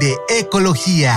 [0.00, 1.14] de ecología.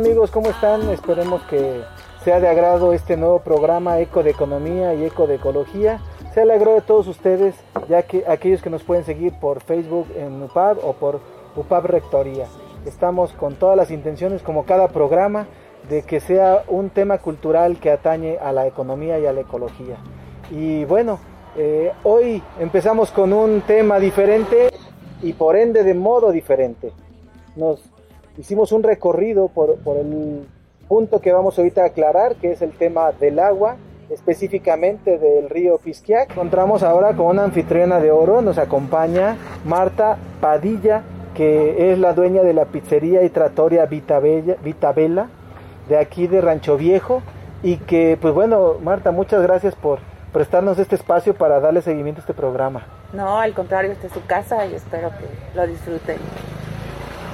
[0.00, 0.30] Amigos?
[0.30, 0.88] ¿Cómo están?
[0.88, 1.82] Esperemos que
[2.24, 6.00] sea de agrado este nuevo programa Eco de Economía y Eco de Ecología.
[6.32, 7.54] Sea de agrado de todos ustedes,
[7.86, 11.20] ya que aquellos que nos pueden seguir por Facebook en UPAB o por
[11.54, 12.46] UPAB Rectoría.
[12.86, 15.46] Estamos con todas las intenciones, como cada programa,
[15.90, 19.96] de que sea un tema cultural que atañe a la economía y a la ecología.
[20.50, 21.18] Y bueno,
[21.58, 24.70] eh, hoy empezamos con un tema diferente
[25.20, 26.90] y por ende de modo diferente.
[27.54, 27.82] Nos
[28.38, 30.46] hicimos un recorrido por, el
[30.88, 33.76] punto que vamos ahorita a aclarar, que es el tema del agua,
[34.10, 36.30] específicamente del río Pisquiac.
[36.32, 41.02] Encontramos ahora con una anfitriona de oro, nos acompaña Marta Padilla,
[41.34, 44.56] que es la dueña de la pizzería y tratoria Vitabella,
[45.88, 47.22] de aquí de Rancho Viejo,
[47.62, 50.00] y que, pues bueno, Marta, muchas gracias por
[50.32, 52.86] prestarnos este espacio para darle seguimiento a este programa.
[53.12, 56.16] No, al contrario, esta es su casa y espero que lo disfruten.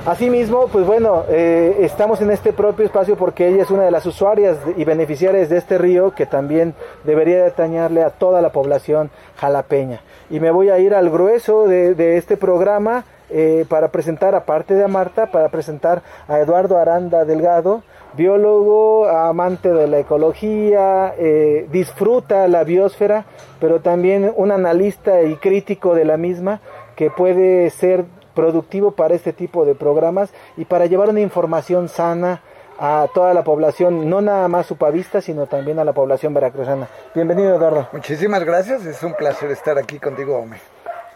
[0.06, 4.06] Asimismo, pues bueno, eh, estamos en este propio espacio porque ella es una de las
[4.06, 10.02] usuarias y beneficiarias de este río que también debería detañarle a toda la población jalapeña.
[10.30, 14.84] Y me voy a ir al grueso de, este programa eh, para presentar, aparte de
[14.84, 17.82] a Marta, para presentar a Eduardo Aranda Delgado,
[18.16, 23.24] biólogo, amante de la ecología, eh, disfruta la biosfera,
[23.58, 26.60] pero también un analista y crítico de la misma
[26.94, 28.04] que puede ser
[28.36, 32.40] productivo para este tipo de programas y para llevar una información sana
[32.78, 36.86] a toda la población, no nada más supavista, sino también a la población veracruzana.
[37.14, 37.88] Bienvenido, Eduardo.
[37.92, 40.58] Muchísimas gracias, es un placer estar aquí contigo, Ome.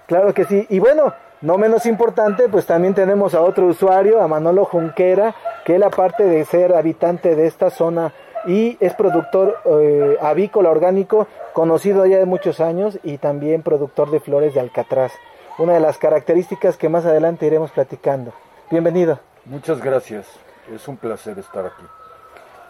[0.06, 4.26] Claro que sí, y bueno, no menos importante, pues también tenemos a otro usuario, a
[4.26, 8.12] Manolo Junquera, que él aparte de ser habitante de esta zona
[8.46, 14.20] y es productor eh, avícola orgánico, conocido ya de muchos años y también productor de
[14.20, 15.12] flores de alcatraz
[15.60, 18.32] una de las características que más adelante iremos platicando.
[18.70, 19.20] Bienvenido.
[19.44, 20.26] Muchas gracias,
[20.74, 21.84] es un placer estar aquí.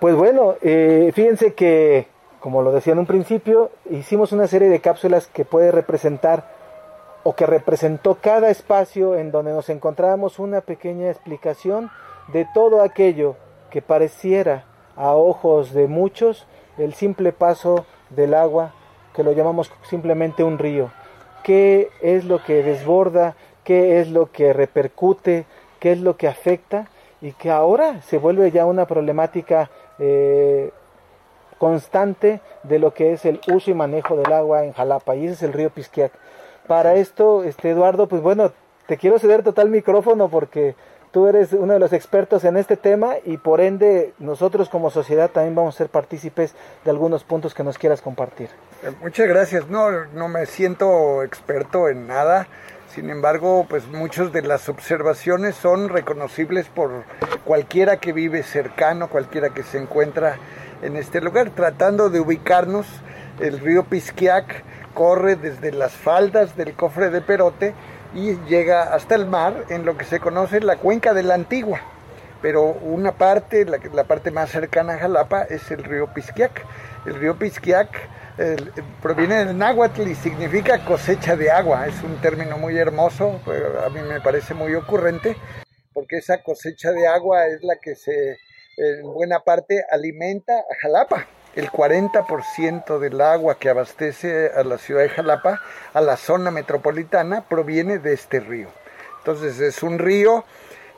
[0.01, 2.09] Pues bueno, eh, fíjense que,
[2.41, 6.49] como lo decía en un principio, hicimos una serie de cápsulas que puede representar
[7.23, 11.93] o que representó cada espacio en donde nos encontrábamos una pequeña explicación
[12.33, 13.37] de todo aquello
[13.71, 14.65] que pareciera
[14.97, 16.45] a ojos de muchos
[16.77, 18.73] el simple paso del agua,
[19.15, 20.91] que lo llamamos simplemente un río
[21.43, 23.35] qué es lo que desborda,
[23.65, 25.45] qué es lo que repercute,
[25.79, 26.89] qué es lo que afecta
[27.21, 30.71] y que ahora se vuelve ya una problemática eh,
[31.59, 35.35] constante de lo que es el uso y manejo del agua en Jalapa y ese
[35.35, 36.13] es el río Pisquiac.
[36.67, 38.53] Para esto, este Eduardo, pues bueno,
[38.87, 40.75] te quiero ceder total micrófono porque
[41.11, 45.31] tú eres uno de los expertos en este tema y por ende nosotros como sociedad
[45.31, 46.55] también vamos a ser partícipes
[46.85, 48.49] de algunos puntos que nos quieras compartir.
[48.83, 49.69] Eh, muchas gracias.
[49.69, 52.47] No, no me siento experto en nada.
[52.95, 57.05] Sin embargo, pues muchas de las observaciones son reconocibles por
[57.45, 60.39] cualquiera que vive cercano, cualquiera que se encuentra
[60.83, 61.51] en este lugar.
[61.51, 62.87] Tratando de ubicarnos,
[63.39, 67.75] el río Pisquiac corre desde las faldas del cofre de Perote
[68.15, 71.81] y llega hasta el mar en lo que se conoce la cuenca de la Antigua.
[72.43, 76.65] Pero una parte, la, la parte más cercana a Jalapa, es el río Pisquiac.
[77.07, 77.89] El río Pisquiac
[79.03, 81.87] proviene del náhuatl y significa cosecha de agua.
[81.87, 83.41] Es un término muy hermoso,
[83.85, 85.37] a mí me parece muy ocurrente,
[85.93, 88.39] porque esa cosecha de agua es la que se,
[88.79, 91.27] en buena parte, alimenta a Jalapa.
[91.55, 95.61] El 40% del agua que abastece a la ciudad de Jalapa,
[95.93, 98.69] a la zona metropolitana, proviene de este río.
[99.19, 100.45] Entonces es un río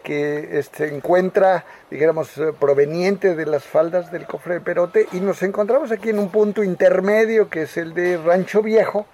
[0.03, 5.21] que se este, encuentra, digamos, eh, proveniente de las faldas del cofre de Perote y
[5.21, 9.07] nos encontramos aquí en un punto intermedio que es el de Rancho Viejo.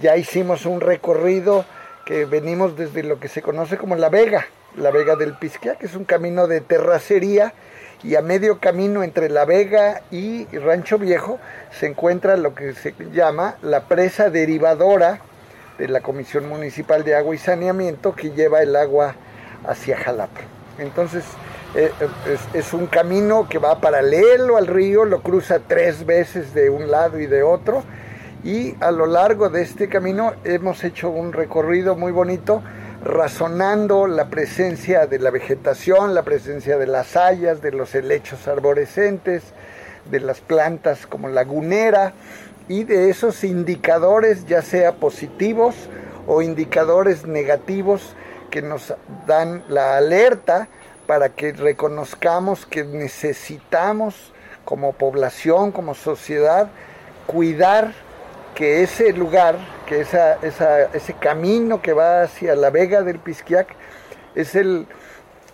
[0.00, 1.64] Ya hicimos un recorrido
[2.06, 4.46] que venimos desde lo que se conoce como La Vega,
[4.76, 7.52] La Vega del Pisquia, que es un camino de terracería
[8.02, 11.38] y a medio camino entre La Vega y Rancho Viejo
[11.70, 15.20] se encuentra lo que se llama la presa derivadora
[15.78, 19.14] de la Comisión Municipal de Agua y Saneamiento que lleva el agua
[19.66, 20.40] hacia Jalapa.
[20.78, 21.24] Entonces
[21.74, 21.90] eh,
[22.54, 27.18] es, un camino que va paralelo al río, lo cruza tres veces de un lado
[27.18, 27.82] y de otro
[28.44, 32.62] y a lo largo de este camino hemos hecho un recorrido muy bonito
[33.04, 39.42] razonando la presencia de la vegetación, la presencia de las hayas, de los helechos arborescentes,
[40.10, 42.12] de las plantas como lagunera
[42.68, 45.74] y de esos indicadores ya sea positivos
[46.26, 48.14] o indicadores negativos
[48.50, 48.94] que nos
[49.26, 50.68] dan la alerta
[51.06, 54.32] para que reconozcamos que necesitamos
[54.64, 56.68] como población, como sociedad,
[57.26, 57.94] cuidar
[58.54, 59.56] que ese lugar,
[59.88, 63.68] que ese camino que va hacia la Vega del Pisquiac
[64.34, 64.86] es el,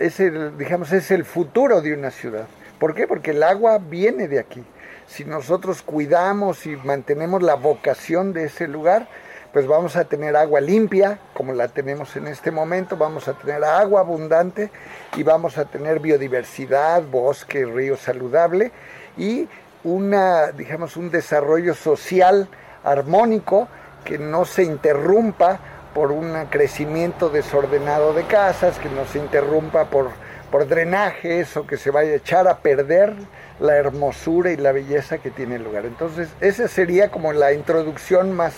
[0.00, 2.46] es el, digamos, es el futuro de una ciudad.
[2.80, 3.06] ¿Por qué?
[3.06, 4.64] Porque el agua viene de aquí.
[5.06, 9.06] Si nosotros cuidamos y mantenemos la vocación de ese lugar,
[9.52, 13.62] pues vamos a tener agua limpia, como la tenemos en este momento, vamos a tener
[13.62, 14.72] agua abundante
[15.16, 18.72] y vamos a tener biodiversidad, bosque, río saludable
[19.16, 19.48] y
[19.84, 22.48] una, digamos, un desarrollo social
[22.82, 23.68] armónico
[24.04, 25.58] que no se interrumpa
[25.94, 30.10] por un crecimiento desordenado de casas, que no se interrumpa por,
[30.50, 33.14] por drenajes o que se vaya a echar a perder
[33.60, 35.86] la hermosura y la belleza que tiene el lugar.
[35.86, 38.54] Entonces, esa sería como la introducción más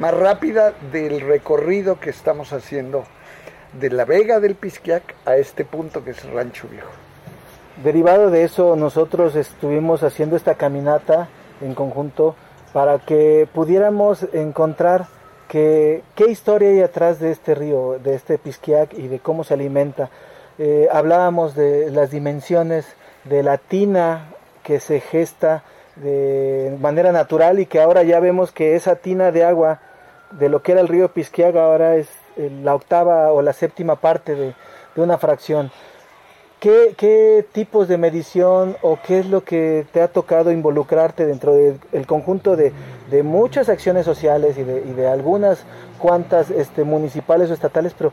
[0.00, 3.04] más rápida del recorrido que estamos haciendo
[3.78, 6.90] de la Vega del Pisquiac a este punto que es Rancho Viejo.
[7.84, 11.28] Derivado de eso, nosotros estuvimos haciendo esta caminata
[11.60, 12.34] en conjunto
[12.72, 15.06] para que pudiéramos encontrar
[15.48, 19.54] que, qué historia hay atrás de este río, de este Pisquiac y de cómo se
[19.54, 20.10] alimenta.
[20.58, 22.86] Eh, hablábamos de las dimensiones
[23.24, 24.30] de la tina
[24.62, 25.64] que se gesta
[25.96, 29.80] de manera natural y que ahora ya vemos que esa tina de agua
[30.30, 33.96] de lo que era el río Pisquiaga ahora es eh, la octava o la séptima
[33.96, 34.54] parte de,
[34.96, 35.70] una fracción.
[36.60, 41.54] ¿Qué, ¿Qué, tipos de medición o qué es lo que te ha tocado involucrarte dentro
[41.54, 42.72] del conjunto de,
[43.10, 45.64] de, muchas acciones sociales y de, y de algunas
[45.98, 48.12] cuantas este, municipales o estatales, pero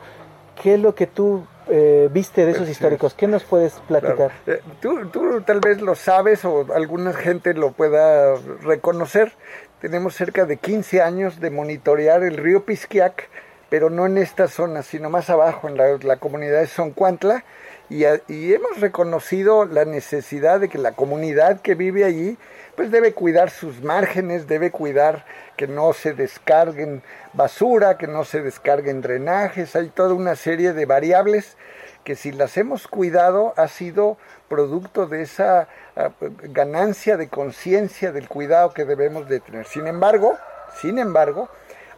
[0.62, 3.14] qué es lo que tú eh, viste de esos históricos?
[3.14, 4.32] ¿Qué nos puedes platicar?
[4.46, 9.34] Eh, tú, tú, tal vez lo sabes o alguna gente lo pueda reconocer.
[9.82, 13.30] Tenemos cerca de 15 años de monitorear el río Pisquiac,
[13.70, 17.44] pero no en esta zona, sino más abajo, en la, comunidad de Soncuantla,
[17.90, 22.38] y, y, hemos reconocido la necesidad de que la comunidad que vive allí,
[22.76, 25.26] pues debe cuidar sus márgenes, debe cuidar
[25.56, 27.02] que no se descarguen
[27.34, 31.58] basura, que no se descarguen drenajes, hay toda una serie de variables
[32.04, 34.18] que si las hemos cuidado ha sido
[34.48, 35.68] producto de esa
[35.98, 36.12] ah,
[36.44, 39.66] ganancia de conciencia del cuidado que debemos de tener.
[39.66, 40.38] Sin embargo,
[40.80, 41.50] sin embargo,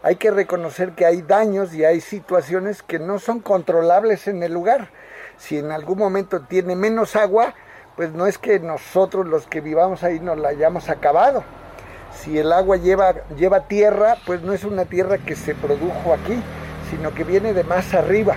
[0.01, 4.51] hay que reconocer que hay daños y hay situaciones que no son controlables en el
[4.51, 4.89] lugar.
[5.39, 7.55] Si en algún momento tiene menos agua,
[7.95, 11.43] pues no es que nosotros los que vivamos ahí nos la hayamos acabado.
[12.13, 16.41] Si el agua lleva, lleva tierra, pues no es una tierra que se produjo aquí,
[16.91, 18.35] sino que viene de más arriba.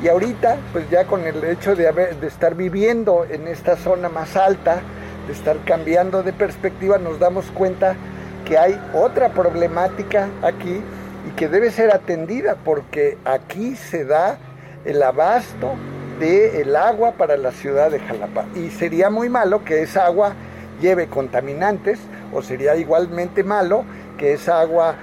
[0.00, 4.08] Y ahorita, pues ya con el hecho de, haber, de estar viviendo en esta zona
[4.08, 4.80] más alta,
[5.26, 7.96] de estar cambiando de perspectiva, nos damos cuenta
[8.44, 10.80] que hay otra problemática aquí
[11.28, 14.38] y que debe ser atendida porque aquí se da
[14.84, 15.74] el abasto
[16.18, 18.46] del agua para la ciudad de Jalapa.
[18.54, 20.34] Y sería muy malo que esa agua
[20.80, 21.98] lleve contaminantes
[22.32, 23.84] o sería igualmente malo
[24.16, 24.94] que esa agua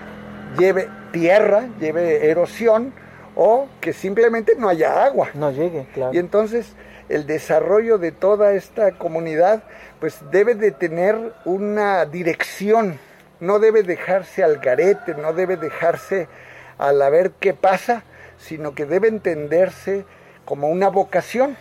[0.57, 2.93] lleve tierra, lleve erosión
[3.35, 5.29] o que simplemente no haya agua.
[5.33, 6.13] No llegue, claro.
[6.13, 6.73] Y entonces
[7.09, 9.63] el desarrollo de toda esta comunidad
[9.99, 12.99] pues debe de tener una dirección,
[13.39, 16.27] no debe dejarse al garete, no debe dejarse
[16.77, 18.03] al a ver qué pasa,
[18.37, 20.05] sino que debe entenderse
[20.45, 21.57] como una vocación,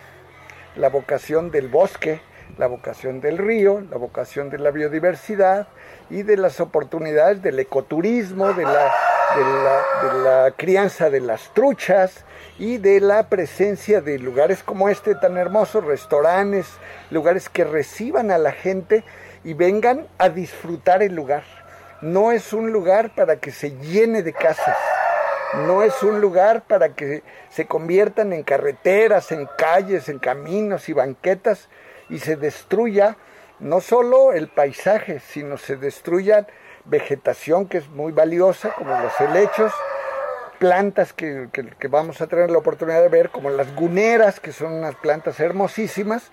[0.75, 2.21] la vocación del bosque,
[2.57, 5.67] la vocación del río, la vocación de la biodiversidad
[6.09, 12.23] y de las oportunidades del ecoturismo, de la crianza de las truchas
[12.57, 16.67] y de la presencia de lugares como este tan hermoso, restaurantes,
[17.09, 19.03] lugares que reciban a la gente
[19.43, 21.43] y vengan a disfrutar el lugar.
[22.01, 24.77] No es un lugar para que se llene de casas,
[25.53, 30.93] no es un lugar para que se conviertan en carreteras, en calles, en caminos y
[30.93, 31.69] banquetas
[32.09, 33.17] y se destruya
[33.59, 36.47] no solo el paisaje, sino se destruya
[36.85, 39.71] vegetación que es muy valiosa, como los helechos,
[40.59, 44.73] plantas que, que, vamos a tener la oportunidad de ver, como las guneras, que son
[44.73, 46.31] unas plantas hermosísimas,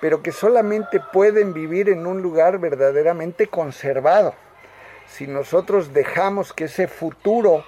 [0.00, 4.34] pero que solamente pueden vivir en un lugar verdaderamente conservado.
[5.06, 7.64] Si nosotros dejamos que ese futuro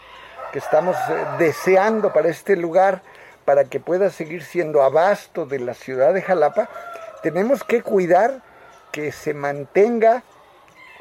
[0.52, 3.02] que estamos eh, deseando para este lugar,
[3.44, 6.68] para que pueda seguir siendo abasto de la ciudad de Jalapa,
[7.22, 8.42] tenemos que cuidar
[8.92, 10.22] que se mantenga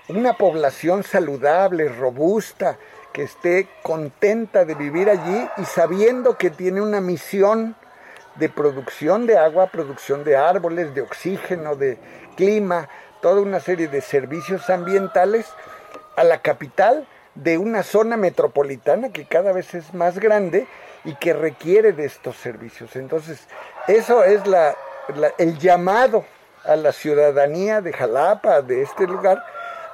[0.10, 2.78] una población saludable, robusta,
[3.14, 7.76] que esté contenta de vivir allí y sabiendo que tiene una misión
[8.36, 11.98] de producción de agua, producción de árboles, de oxígeno, de
[12.36, 12.88] clima,
[13.22, 15.48] toda una serie de servicios ambientales
[16.16, 17.08] a la capital
[17.44, 20.68] de una zona metropolitana que cada vez es más grande
[21.06, 22.96] y que requiere de estos servicios.
[22.96, 23.48] Entonces,
[23.88, 24.76] eso es la,
[25.38, 26.26] el llamado
[26.64, 29.44] a la ciudadanía de Jalapa, de este lugar,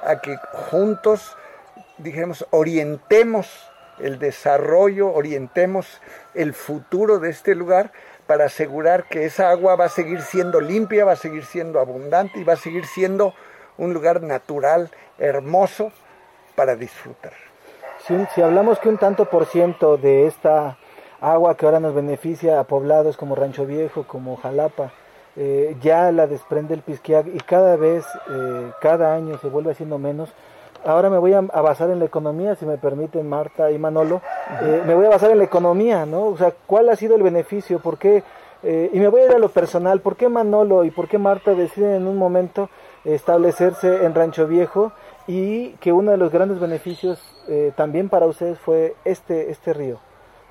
[0.02, 0.36] a que
[0.70, 1.36] juntos,
[1.98, 6.00] dijemos, orientemos el desarrollo, orientemos
[6.34, 7.92] el futuro de este lugar
[8.26, 12.40] para asegurar que esa agua va a seguir siendo limpia, va a seguir siendo abundante
[12.40, 13.34] y va a seguir siendo
[13.76, 15.92] un lugar natural, hermoso
[16.54, 17.32] para disfrutar.
[18.34, 20.76] si hablamos que un tanto por ciento de esta
[21.20, 24.92] agua que ahora nos beneficia a poblados como Rancho Viejo, como Jalapa,
[25.36, 29.98] eh, ya la desprende el Pisquiac y cada vez, eh, cada año se vuelve haciendo
[29.98, 30.30] menos.
[30.84, 34.20] Ahora me voy a, basar en la economía, si me permiten Marta y Manolo,
[34.60, 36.26] eh, me voy a basar en la economía, ¿no?
[36.26, 37.78] O sea, ¿cuál ha sido el beneficio?
[37.80, 38.22] ¿Por qué?
[38.66, 41.52] y me voy a ir a lo personal, ¿por qué Manolo y por qué Marta
[41.52, 42.70] deciden en un momento
[43.04, 44.90] establecerse en Rancho Viejo
[45.26, 47.18] y que uno de los grandes beneficios
[47.76, 49.98] también para ustedes fue este, este río?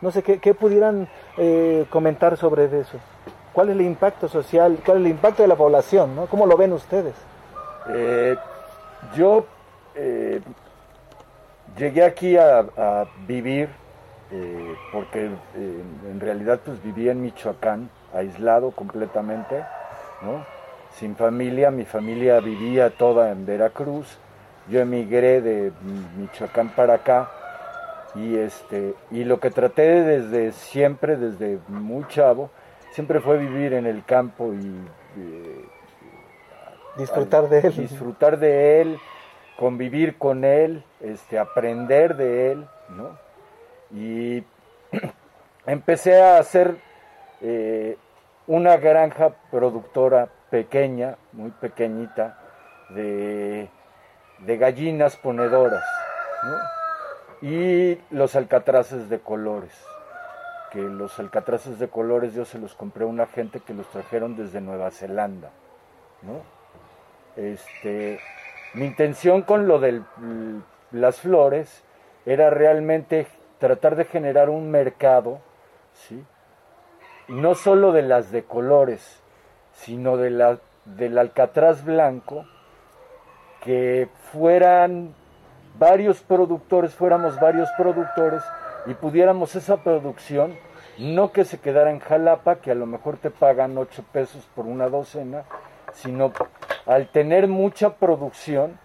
[0.02, 1.08] No sé, ¿qué, pudieran
[1.90, 3.00] comentar sobre eso?
[3.54, 4.80] ¿Cuál es el impacto social?
[4.84, 6.16] ¿Cuál es el impacto de la población?
[6.16, 6.26] ¿no?
[6.26, 7.14] ¿Cómo lo ven ustedes?
[7.90, 8.36] Eh,
[9.16, 9.46] yo
[9.96, 10.42] eh,
[11.78, 13.70] llegué aquí a, vivir
[14.32, 19.64] eh, porque en realidad pues vivía en Michoacán, aislado completamente,
[20.24, 20.44] ¿no?
[20.98, 24.18] sin familia, mi familia vivía toda en Veracruz,
[24.70, 25.72] yo emigré de
[26.18, 27.30] Michoacán para acá
[28.16, 32.50] y este y lo que traté desde siempre, desde muy chavo,
[32.92, 34.68] siempre fue vivir en el campo y
[35.18, 35.66] eh,
[36.98, 37.76] disfrutar de él.
[37.76, 39.00] Disfrutar de él,
[39.58, 43.18] convivir con él, este, aprender de él, ¿no?
[43.92, 44.44] Y
[45.66, 46.78] empecé a hacer
[47.42, 47.98] eh,
[48.48, 52.38] una granja productora pequeña, muy pequeñita,
[52.90, 53.70] de,
[54.40, 55.84] de gallinas ponedoras,
[56.44, 57.50] ¿no?
[57.50, 59.74] y los alcatraces de colores
[60.74, 64.36] que los alcatraces de colores yo se los compré a una gente que los trajeron
[64.36, 65.52] desde Nueva Zelanda,
[66.24, 66.42] ¿no?
[67.36, 68.20] Este,
[68.74, 70.02] mi intención con lo de
[70.92, 71.84] las flores
[72.26, 73.28] era realmente
[73.60, 75.42] tratar de generar un mercado,
[75.94, 76.26] ¿sí?
[77.28, 79.22] no solo de las de colores,
[79.74, 82.46] sino de la, del alcatraz blanco,
[83.64, 85.14] que fueran
[85.80, 88.44] varios productores, fuéramos varios productores,
[88.86, 90.56] y pudiéramos esa producción,
[90.98, 94.66] no que se quedara en Jalapa, que a lo mejor te pagan 8 pesos por
[94.66, 95.44] una docena,
[95.94, 96.34] sino
[96.86, 98.78] al tener mucha producción,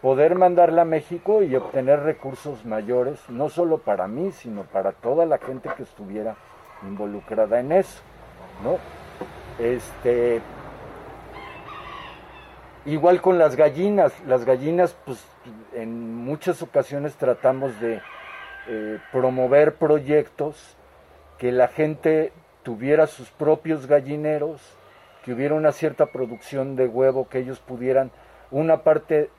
[0.00, 5.26] poder mandarla a México y obtener recursos mayores, no solo para mí, sino para toda
[5.26, 6.36] la gente que estuviera
[6.82, 8.00] involucrada en eso,
[8.62, 8.78] ¿no?
[9.62, 10.40] Este,
[12.86, 15.24] igual con las gallinas, las gallinas, pues
[15.74, 18.00] en muchas ocasiones tratamos de
[18.68, 20.76] eh, promover proyectos,
[21.38, 22.32] que la gente
[22.62, 24.60] tuviera sus propios gallineros,
[25.24, 28.10] que hubiera una cierta producción de huevo, que ellos pudieran
[28.50, 29.30] una parte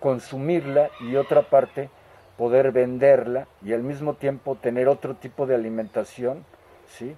[0.00, 1.90] consumirla y otra parte
[2.36, 6.44] poder venderla y al mismo tiempo tener otro tipo de alimentación,
[6.86, 7.16] ¿sí?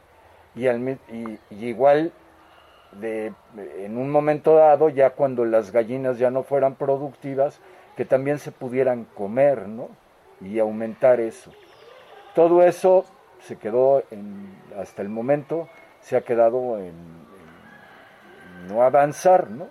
[0.55, 2.13] Y, y, igual
[2.93, 3.33] de,
[3.79, 7.61] en un momento dado, ya cuando las gallinas ya no fueran productivas,
[7.97, 9.89] que también se pudieran comer, ¿no?
[10.41, 11.53] y aumentar eso.
[12.35, 13.05] Todo eso
[13.41, 15.69] se quedó en, hasta el momento,
[16.01, 16.95] se ha quedado en,
[18.69, 19.69] no avanzar, ¿no?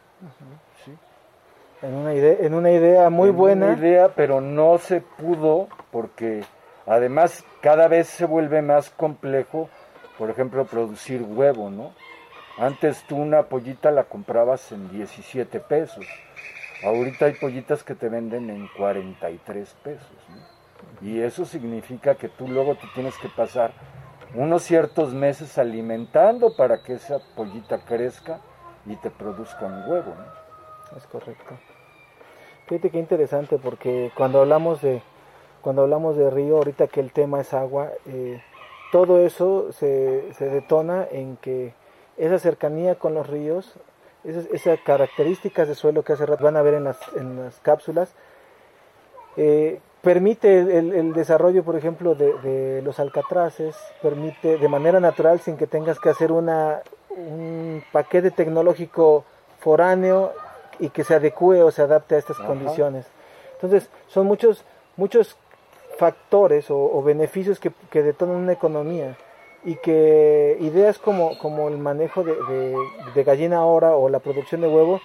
[1.81, 3.67] En una idea, en una idea muy buena.
[3.67, 6.43] Una idea, pero no se pudo porque
[6.87, 9.69] además cada vez se vuelve más complejo,
[10.17, 11.91] por ejemplo, producir huevo, ¿no?
[12.57, 16.05] Antes tú una pollita la comprabas en 17 pesos.
[16.83, 20.17] Ahorita hay pollitas que te venden en 43 pesos.
[21.01, 23.71] Y eso significa que tú luego te tienes que pasar
[24.33, 28.39] unos ciertos meses alimentando para que esa pollita crezca
[28.85, 30.13] y te produzca un huevo.
[30.95, 31.57] Es correcto.
[32.67, 35.01] Fíjate qué interesante porque cuando hablamos de
[35.61, 38.41] cuando hablamos de río, ahorita que el tema es agua, eh,
[38.91, 41.73] todo eso se, se, detona en que
[42.17, 43.73] esa cercanía con los ríos,
[44.23, 47.59] esas, esas características de suelo que hace rato van a ver en las, en las
[47.59, 48.13] cápsulas,
[49.37, 55.39] eh, permite el, el, desarrollo, por ejemplo, de, de, los alcatraces, permite de manera natural,
[55.39, 59.25] sin que tengas que hacer una, un paquete tecnológico
[59.59, 60.33] foráneo
[60.79, 62.47] y que se adecue o se adapte a estas Ajá.
[62.47, 63.05] condiciones.
[63.53, 64.63] Entonces, son muchos,
[64.95, 65.35] muchos
[65.97, 69.17] factores o, o beneficios que, que, detonan una economía
[69.63, 72.35] y que ideas como, como el manejo de,
[73.15, 75.01] de, gallina ahora o la producción de huevo,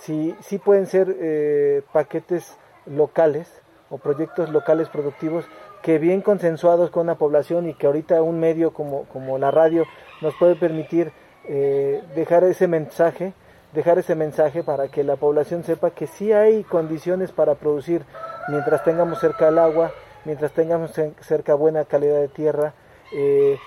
[0.00, 5.44] sí, sí pueden ser eh, paquetes locales o proyectos locales productivos
[5.82, 9.84] que bien consensuados con una población y que ahorita un medio como, como la radio
[10.20, 11.12] nos puede permitir
[11.44, 13.32] eh, dejar ese mensaje,
[13.72, 18.02] dejar ese mensaje para que la población sepa que sí hay condiciones para producir
[18.48, 19.92] mientras tengamos cerca el agua,
[20.24, 22.74] mientras tengamos cerca buena calidad de tierra.
[23.14, 23.58] Eh,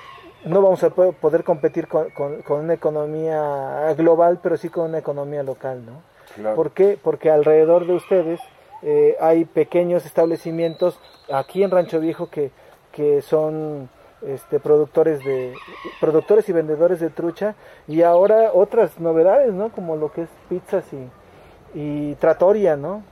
[0.44, 5.00] no vamos a poder competir con, con, con, una economía global, pero sí con una
[5.00, 6.02] economía local, ¿no?
[6.36, 6.56] Claro.
[6.56, 6.98] ¿Por qué?
[7.02, 8.40] Porque alrededor de ustedes
[8.82, 11.00] eh, hay pequeños establecimientos
[11.32, 12.52] aquí en Rancho Viejo que,
[12.92, 13.90] que son
[14.22, 15.54] este, productores de
[16.00, 17.56] productores y vendedores de trucha
[17.88, 19.70] y ahora otras novedades, ¿no?
[19.70, 23.04] Como lo que es pizzas y, y tratoria, ¿no?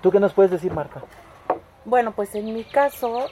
[0.00, 1.02] ¿Tú qué nos puedes decir, Marta?
[1.84, 3.26] Bueno, pues en mi caso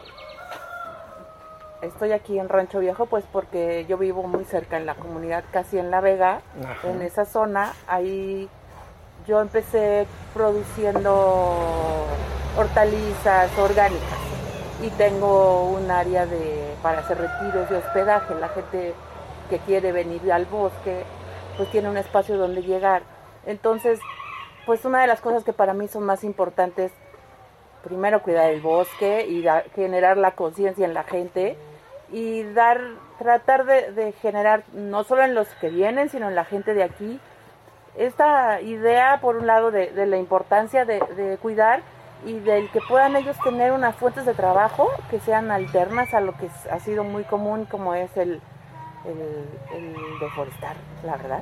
[1.83, 5.78] estoy aquí en Rancho Viejo pues porque yo vivo muy cerca en la comunidad, casi
[5.78, 6.88] en La Vega, Ajá.
[6.88, 8.49] en esa zona, ahí
[9.26, 11.56] yo empecé produciendo
[12.56, 14.18] hortalizas orgánicas
[14.83, 18.35] y tengo un área de para hacer retiros de hospedaje.
[18.35, 18.95] La gente
[19.50, 21.04] que quiere venir al bosque,
[21.56, 23.02] pues tiene un espacio donde llegar.
[23.47, 24.00] Entonces,
[24.64, 26.92] pues una de las cosas que para mí son más importantes,
[27.85, 31.56] primero cuidar el bosque y da, generar la conciencia en la gente
[32.12, 32.81] y dar,
[33.18, 36.83] tratar de, de generar, no solo en los que vienen, sino en la gente de
[36.83, 37.20] aquí,
[37.96, 41.81] esta idea, por un lado, de, de la importancia de, de, cuidar
[42.26, 46.37] y del que puedan ellos tener unas fuentes de trabajo que sean alternas a lo
[46.37, 48.40] que ha sido muy común, como es el,
[49.07, 51.40] el, el deforestar, la verdad.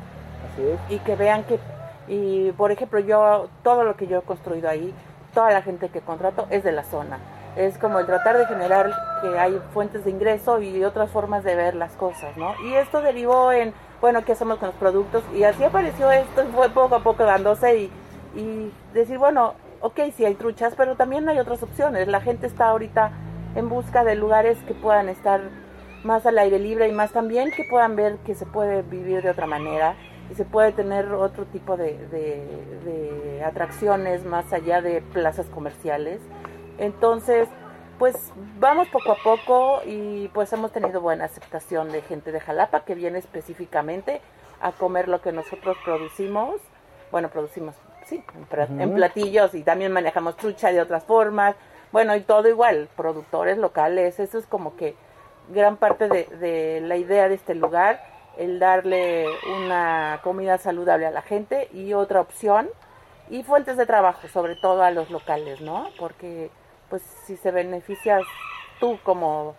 [0.52, 0.78] Así es.
[0.90, 1.58] Y que vean que,
[2.06, 4.94] y por ejemplo, yo, todo lo que yo he construido ahí,
[5.32, 7.18] toda la gente que contrato es de la zona.
[7.56, 8.90] Es como el tratar de generar
[9.22, 12.54] que hay fuentes de ingreso y otras formas de ver las cosas, ¿no?
[12.66, 13.72] Y esto derivó en
[14.04, 15.22] bueno, ¿qué hacemos con los productos?
[15.34, 17.92] Y así apareció esto y fue poco a poco dándose y,
[18.36, 22.06] y decir, bueno, ok, sí hay truchas, pero también hay otras opciones.
[22.06, 23.12] La gente está ahorita
[23.54, 25.40] en busca de lugares que puedan estar
[26.04, 29.30] más al aire libre y más también que puedan ver que se puede vivir de
[29.30, 29.94] otra manera
[30.30, 32.46] y se puede tener otro tipo de, de,
[32.84, 36.20] de atracciones más allá de plazas comerciales.
[36.78, 37.48] Entonces,
[37.98, 42.84] pues vamos poco a poco y pues hemos tenido buena aceptación de gente de Jalapa
[42.84, 44.20] que viene específicamente
[44.60, 46.56] a comer lo que nosotros producimos.
[47.12, 48.24] Bueno, producimos, sí,
[48.78, 51.54] en, platillos y también manejamos trucha de otras formas.
[51.92, 54.96] Bueno, y todo igual, productores locales, eso es como que
[55.50, 58.02] gran parte de, de la idea de este lugar,
[58.36, 62.68] el darle una comida saludable a la gente y otra opción
[63.30, 65.88] y fuentes de trabajo, sobre todo a los locales, ¿no?
[65.98, 66.50] Porque
[66.90, 68.22] pues si se beneficias
[68.80, 69.54] tú como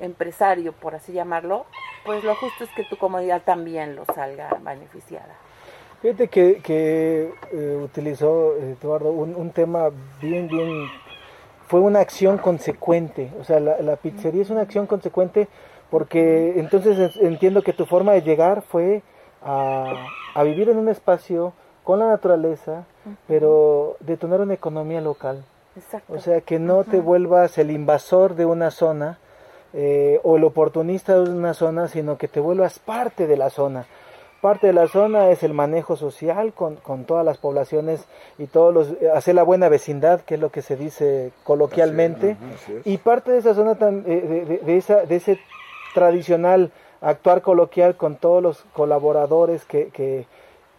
[0.00, 1.66] empresario, por así llamarlo,
[2.04, 5.36] pues lo justo es que tu comunidad también lo salga beneficiada.
[6.02, 10.88] Fíjate que, que eh, utilizó Eduardo un, un, tema bien, bien,
[11.66, 15.48] fue una acción consecuente, o sea, la, la, pizzería es una acción consecuente
[15.90, 19.02] porque entonces entiendo que tu forma de llegar fue
[19.42, 22.84] a, a vivir en un espacio con la naturaleza,
[23.28, 25.44] pero detonar una economía local.
[25.76, 26.12] Exacto.
[26.12, 26.90] O sea, que no uh -huh.
[26.90, 29.18] te vuelvas el invasor de una zona
[29.72, 33.86] eh, o el oportunista de una zona, sino que te vuelvas parte de la zona.
[34.40, 38.04] Parte de la zona es el manejo social con, con todas las poblaciones
[38.38, 42.36] y todos los hacer la buena vecindad, que es lo que se dice coloquialmente.
[42.54, 45.38] Así, uh -huh, y parte de esa zona de, de, de, esa, de ese
[45.94, 50.26] tradicional actuar coloquial con todos los colaboradores que, que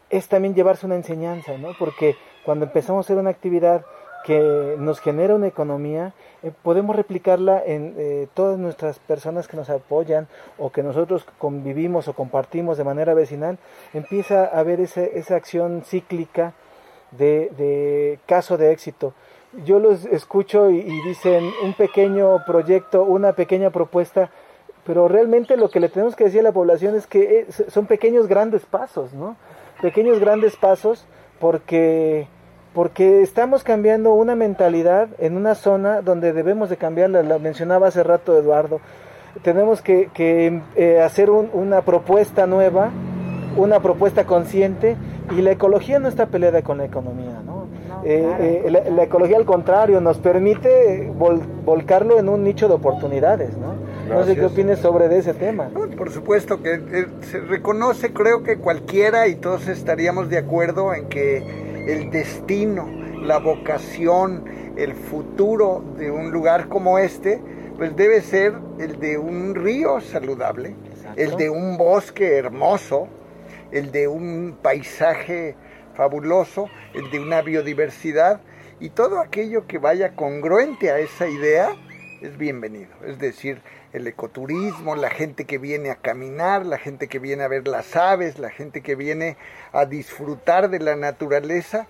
[0.10, 1.70] es también llevarse una enseñanza, ¿no?
[1.78, 3.84] Porque cuando empezamos a hacer una actividad
[4.28, 6.12] que nos genera una economía,
[6.44, 12.10] eh, podemos replicarla en eh, todas nuestras personas que nos apoyan o que nosotros convivimos
[12.10, 13.58] o compartimos de manera vecinal,
[13.94, 16.52] empieza a haber ese, esa acción cíclica
[17.12, 19.14] de, de, caso de éxito.
[19.66, 24.30] yo los escucho y, dicen un pequeño proyecto, una pequeña propuesta,
[24.86, 27.86] pero realmente lo que le tenemos que decir a la población es que eh, son
[27.86, 29.38] pequeños grandes pasos, ¿no?
[29.82, 31.06] Pequeños grandes pasos
[31.40, 32.28] porque
[32.78, 38.04] porque estamos cambiando una mentalidad en una zona donde debemos de cambiarla, la mencionaba hace
[38.04, 38.82] rato Eduardo,
[39.42, 40.12] tenemos que,
[40.76, 42.92] eh, hacer una propuesta nueva,
[43.56, 44.96] una propuesta consciente
[45.36, 47.66] y la ecología no está peleada con la economía, ¿no?
[48.06, 51.12] Eh, eh, la, ecología al contrario nos permite
[51.66, 53.74] volcarlo en un nicho de oportunidades, ¿no?
[54.08, 55.70] No sé qué opines sobre ese tema.
[55.98, 61.66] por supuesto que se reconoce, creo que cualquiera y todos estaríamos de acuerdo en que
[61.88, 62.90] el destino,
[63.22, 64.44] la vocación,
[64.76, 67.42] el futuro de un lugar como este,
[67.78, 70.76] pues debe ser el de un río saludable,
[71.16, 73.08] el de un bosque hermoso,
[73.72, 75.56] el de un paisaje
[75.96, 78.42] fabuloso, el de una biodiversidad
[78.80, 81.70] y todo aquello que vaya congruente a esa idea
[82.22, 82.90] es bienvenido.
[83.06, 83.62] Es decir,
[83.94, 87.96] el ecoturismo, la gente que viene a caminar, la gente que viene a ver las
[87.96, 89.38] aves, la gente que viene
[89.78, 91.86] a disfrutar de la naturaleza,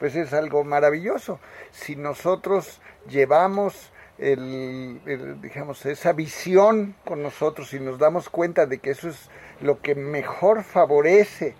[0.00, 1.38] pues es algo maravilloso.
[1.70, 5.00] Si nosotros llevamos el,
[5.40, 9.94] digamos, esa visión con nosotros y nos damos cuenta de que eso es lo que
[9.94, 11.54] mejor favorece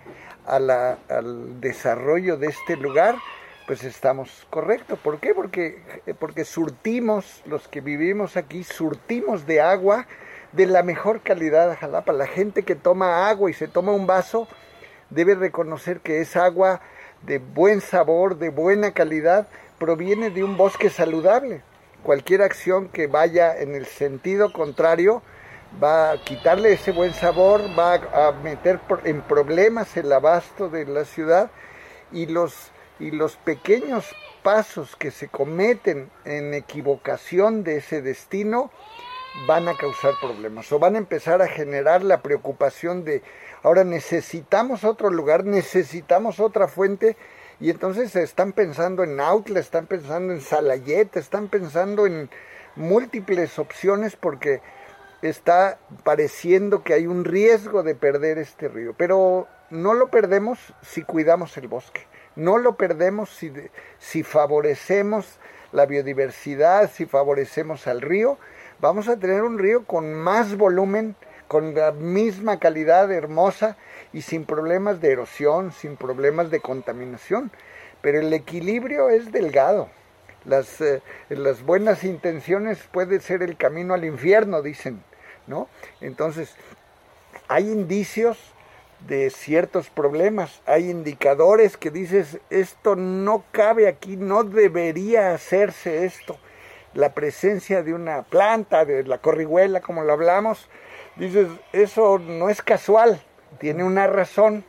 [0.46, 3.14] al desarrollo de este lugar,
[3.68, 4.98] pues estamos correctos.
[4.98, 5.32] ¿Por qué?
[5.32, 5.80] Porque,
[6.18, 10.08] porque surtimos, los que vivimos aquí, surtimos de agua
[10.50, 12.12] de la mejor calidad de Jalapa.
[12.12, 14.48] La gente que toma agua y se toma un vaso
[15.10, 16.80] debe reconocer que es agua
[17.22, 21.62] de buen sabor, de buena calidad, proviene de un bosque saludable.
[22.02, 25.22] Cualquier acción que vaya en el sentido contrario
[25.82, 31.04] va a quitarle ese buen sabor, va a meter en problemas el abasto de la
[31.04, 31.50] ciudad
[32.12, 34.06] y los y los pequeños
[34.42, 38.70] pasos que se cometen en equivocación de ese destino
[39.46, 43.22] van a causar problemas o van a empezar a generar la preocupación de
[43.62, 47.16] ahora necesitamos otro lugar, necesitamos otra fuente
[47.60, 52.30] y entonces están pensando en Outlet, están pensando en Salayet, están pensando en
[52.76, 54.60] múltiples opciones porque
[55.22, 61.02] está pareciendo que hay un riesgo de perder este río, pero no lo perdemos si
[61.02, 62.06] cuidamos el bosque.
[62.36, 63.52] No lo perdemos si,
[63.98, 65.40] si favorecemos
[65.72, 68.38] la biodiversidad, si favorecemos al río.
[68.80, 71.16] Vamos a tener un río con más volumen,
[71.48, 73.76] con la misma calidad hermosa
[74.12, 77.50] y sin problemas de erosión, sin problemas de contaminación.
[78.02, 79.88] Pero el equilibrio es delgado.
[80.44, 85.02] Las, eh, las buenas intenciones puede ser el camino al infierno, dicen,
[85.48, 85.68] ¿no?
[86.00, 86.54] Entonces,
[87.48, 88.38] hay indicios
[89.08, 90.60] de ciertos problemas.
[90.66, 96.38] Hay indicadores que dices, esto no cabe aquí, no debería hacerse esto.
[96.98, 100.68] La presencia de una planta, de la corrihuela, como lo hablamos,
[101.14, 103.20] dices, eso no es casual,
[103.60, 104.64] tiene una razón.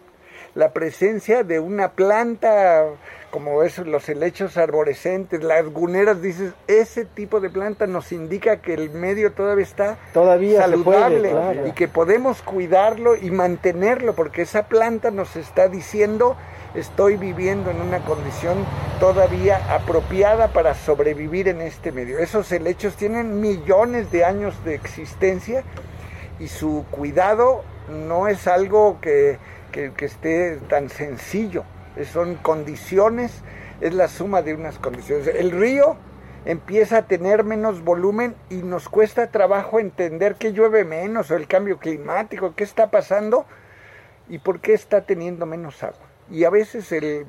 [0.53, 2.85] La presencia de una planta
[3.31, 8.75] como es los helechos arborescentes, las guneras, dices, ese tipo de planta nos indica que
[8.75, 11.33] el medio todavía está todavía saludable
[11.65, 16.37] y que podemos cuidarlo y mantenerlo, porque esa planta nos está diciendo,
[16.75, 18.65] estoy viviendo en una condición
[18.99, 22.19] todavía apropiada para sobrevivir en este medio.
[22.19, 25.63] Esos helechos tienen millones de años de existencia
[26.39, 29.39] y su cuidado no es algo que,
[29.71, 31.63] que esté tan sencillo
[32.05, 33.43] son condiciones,
[33.81, 35.27] es la suma de unas condiciones.
[35.27, 35.97] El río
[36.45, 41.47] empieza a tener menos volumen y nos cuesta trabajo entender que llueve menos o el
[41.47, 43.45] cambio climático, qué está pasando
[44.27, 46.08] y por qué está teniendo menos agua.
[46.31, 47.25] Y a veces el,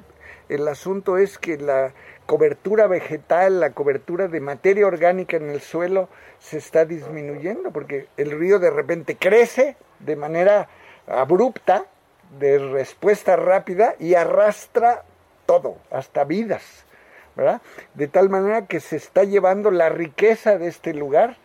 [0.48, 1.92] el asunto es que la
[2.26, 6.08] cobertura vegetal, la cobertura de materia orgánica en el suelo
[6.38, 10.68] se está disminuyendo porque el río de repente crece de manera
[11.06, 11.86] abrupta
[12.38, 15.04] de respuesta rápida y arrastra
[15.46, 16.84] todo, hasta vidas,
[17.34, 17.60] ¿verdad?
[17.94, 21.36] De tal manera que se está llevando la riqueza de este lugar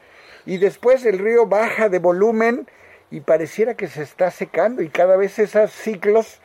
[0.46, 2.68] y después el río baja de volumen
[3.10, 6.40] y pareciera que se está secando y cada vez esos ciclos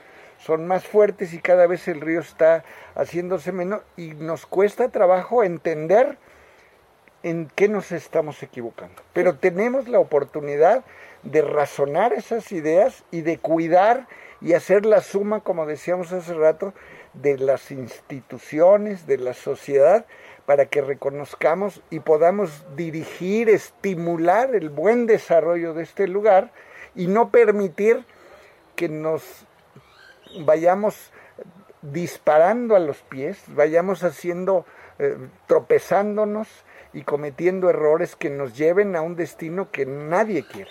[0.44, 5.44] son más fuertes y cada vez el río está haciéndose menos y nos cuesta trabajo
[5.44, 6.18] entender
[7.22, 9.02] en qué nos estamos equivocando.
[9.12, 10.84] Pero tenemos la oportunidad
[11.22, 14.06] de razonar esas ideas y de cuidar
[14.40, 16.72] y hacer la suma, como decíamos hace rato,
[17.12, 20.06] de las instituciones, de la sociedad,
[20.46, 26.50] para que reconozcamos y podamos dirigir, estimular el buen desarrollo de este lugar
[26.94, 28.04] y no permitir
[28.74, 29.46] que nos
[30.40, 31.10] vayamos
[31.82, 34.64] disparando a los pies, vayamos haciendo
[34.98, 35.16] eh,
[35.46, 36.48] tropezándonos
[36.92, 40.70] y cometiendo errores que nos lleven a un destino que nadie quiere.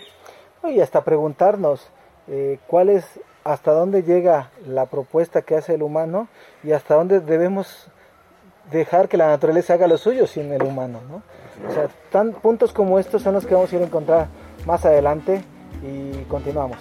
[0.63, 1.89] Y hasta preguntarnos
[2.28, 3.06] eh, cuál es,
[3.43, 6.28] hasta dónde llega la propuesta que hace el humano
[6.63, 7.89] y hasta dónde debemos
[8.72, 11.00] dejar que la naturaleza haga lo suyo sin el humano.
[11.10, 11.24] ¿no?
[11.67, 14.28] O sea, tan, puntos como estos son los que vamos a ir a encontrar
[14.65, 15.41] más adelante
[15.82, 16.78] y continuamos.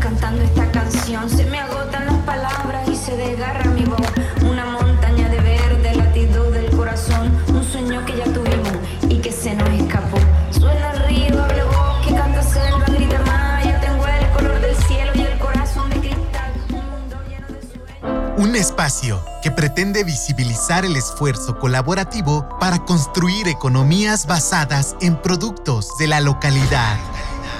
[0.00, 4.00] Cantando esta canción, se me agotan las palabras y se desgarra mi voz.
[4.42, 8.72] Una montaña de verde, latido del corazón, un sueño que ya tuvimos
[9.08, 10.18] y que se nos escapó.
[10.50, 13.60] Suena el río, habla bosque, canta selva, grita.
[13.64, 17.62] Yo tengo el color del cielo y el corazón de cristal, un mundo lleno de
[17.62, 18.32] sueños.
[18.36, 26.08] Un espacio que pretende visibilizar el esfuerzo colaborativo para construir economías basadas en productos de
[26.08, 26.98] la localidad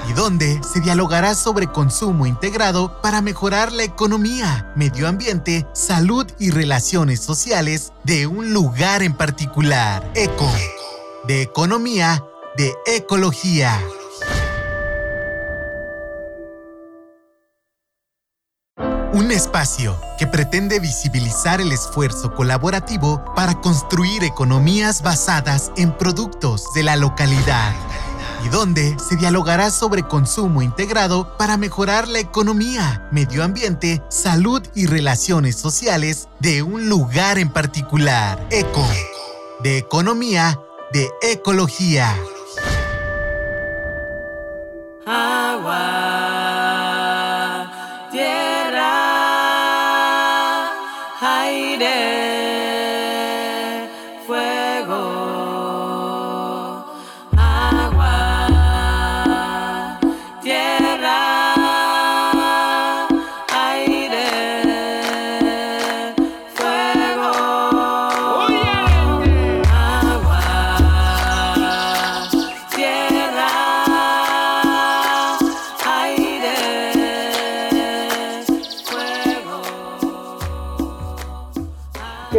[0.09, 6.51] y donde se dialogará sobre consumo integrado para mejorar la economía, medio ambiente, salud y
[6.51, 10.11] relaciones sociales de un lugar en particular.
[10.15, 10.51] Eco,
[11.27, 12.25] de economía,
[12.57, 13.81] de ecología.
[19.13, 26.83] Un espacio que pretende visibilizar el esfuerzo colaborativo para construir economías basadas en productos de
[26.83, 27.73] la localidad
[28.45, 34.87] y donde se dialogará sobre consumo integrado para mejorar la economía, medio ambiente, salud y
[34.87, 38.47] relaciones sociales de un lugar en particular.
[38.51, 38.87] Eco,
[39.61, 40.61] de economía,
[40.93, 42.15] de ecología.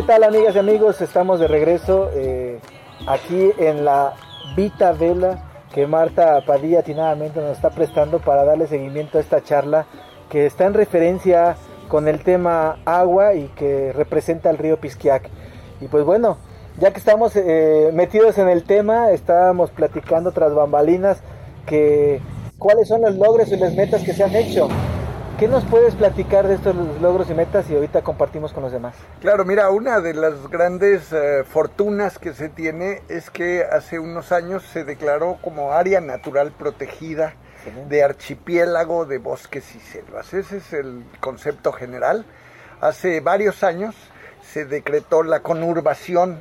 [0.05, 1.01] Tal amigas y amigos?
[1.01, 2.59] Estamos de regreso eh,
[3.07, 4.13] aquí en la
[4.55, 5.39] Vita Vela
[5.73, 9.87] que Marta Padilla atinadamente nos está prestando para darle seguimiento a esta charla
[10.29, 11.55] que está en referencia
[11.87, 15.27] con el tema agua y que representa el río Pisquiac.
[15.81, 16.37] Y pues bueno,
[16.79, 21.23] ya que estamos eh, metidos en el tema, estábamos platicando tras bambalinas
[21.65, 22.21] que
[22.59, 24.69] cuáles son los logros y las metas que se han hecho.
[25.39, 28.95] ¿Qué nos puedes platicar de estos logros y metas y ahorita compartimos con los demás?
[29.19, 34.31] Claro, mira, una de las grandes eh, fortunas que se tiene es que hace unos
[34.31, 37.33] años se declaró como área natural protegida
[37.89, 40.33] de archipiélago de bosques y selvas.
[40.33, 42.25] Ese es el concepto general.
[42.79, 43.93] Hace varios años
[44.41, 46.39] se decretó la conurbación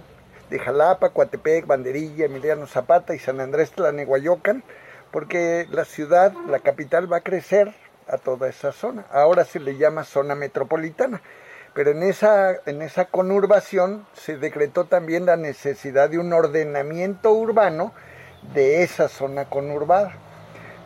[0.50, 4.62] de Jalapa, Coatepec, Banderilla, Emiliano Zapata y San Andrés Tlanehuayocan,
[5.11, 7.74] porque la ciudad, la capital, va a crecer
[8.09, 9.07] a toda esa zona.
[9.11, 11.21] Ahora se le llama zona metropolitana.
[11.75, 17.93] Pero en esa, en esa conurbación se decretó también la necesidad de un ordenamiento urbano
[18.55, 20.12] de esa zona conurbada.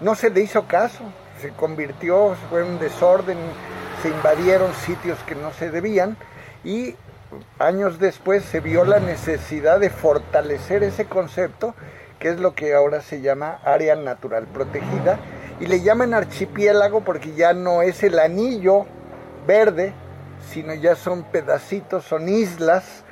[0.01, 1.01] No se le hizo caso,
[1.41, 3.37] se convirtió, fue un desorden,
[4.03, 6.17] se invadieron sitios que no se debían
[6.65, 6.95] y
[7.59, 11.75] años después se vio la necesidad de fortalecer ese concepto,
[12.19, 15.19] que es lo que ahora se llama área natural protegida,
[15.61, 18.87] y le llaman archipiélago porque ya no es el anillo
[19.47, 19.93] verde,
[20.51, 23.05] sino ya son pedacitos, son islas,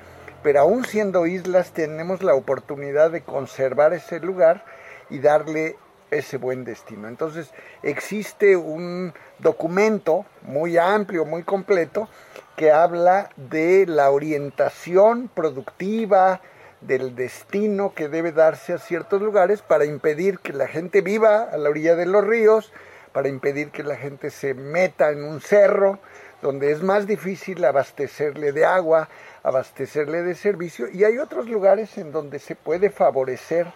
[0.42, 4.64] pero aún siendo islas tenemos la oportunidad de conservar ese lugar
[5.10, 5.76] y darle
[6.10, 7.08] ese buen destino.
[7.08, 7.50] Entonces
[7.82, 12.08] existe un documento muy amplio, muy completo,
[12.54, 16.40] que habla de la orientación productiva,
[16.86, 21.56] del destino que debe darse a ciertos lugares para impedir que la gente viva a
[21.56, 22.72] la orilla de los ríos,
[23.12, 25.98] para impedir que la gente se meta en un cerro
[26.42, 29.08] donde es más difícil abastecerle de agua,
[29.42, 33.66] abastecerle de servicio, y hay otros lugares en donde se puede favorecer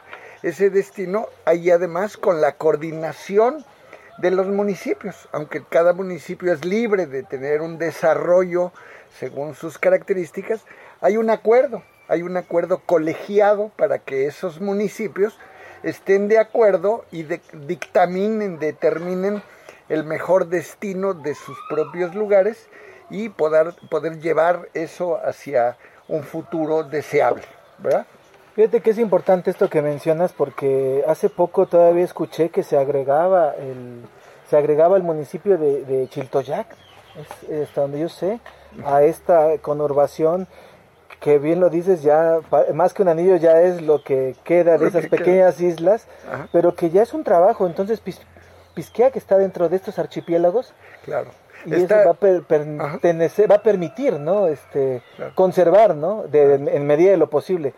[0.42, 3.64] ese destino, ahí además con la coordinación
[4.18, 8.72] de los municipios, aunque cada municipio es libre de tener un desarrollo
[9.18, 10.64] según sus características,
[11.00, 15.38] hay un acuerdo, hay un acuerdo colegiado para que esos municipios
[15.82, 19.42] estén de acuerdo y de- dictaminen, determinen
[19.88, 22.68] el mejor destino de sus propios lugares
[23.08, 25.76] y poder, poder llevar eso hacia
[26.08, 27.44] un futuro deseable,
[27.78, 28.06] ¿verdad?
[28.54, 33.54] Fíjate que es importante esto que mencionas porque hace poco todavía escuché que se agregaba
[33.54, 34.02] el,
[34.48, 36.66] se agregaba el municipio de, de Chiltoyac,
[37.48, 38.40] es, hasta donde yo sé,
[38.84, 40.46] a esta conurbación
[41.20, 42.38] que bien lo dices, ya
[42.74, 45.18] más que un anillo ya es lo que queda de Lo esas que queda.
[45.18, 46.48] pequeñas islas, Ajá.
[46.52, 47.66] pero que ya es un trabajo.
[47.66, 48.20] Entonces, Pis-
[48.74, 50.72] Pisquea, que está dentro de estos archipiélagos,
[51.04, 51.30] Claro.
[51.66, 54.46] y Está- eso va a, per- va a permitir, ¿no?
[54.46, 55.32] Este, Claro.
[55.34, 56.22] conservar, ¿no?
[56.24, 57.74] De, en medida de lo posible.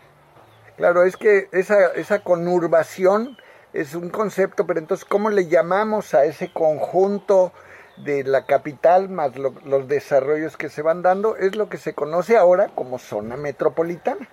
[0.77, 3.37] Claro, es que esa, esa conurbación
[3.73, 7.51] es un concepto, pero entonces, ¿cómo le llamamos a ese conjunto
[7.97, 11.35] de la capital más lo- los desarrollos que se van dando?
[11.35, 14.27] Es lo que se conoce ahora como zona metropolitana.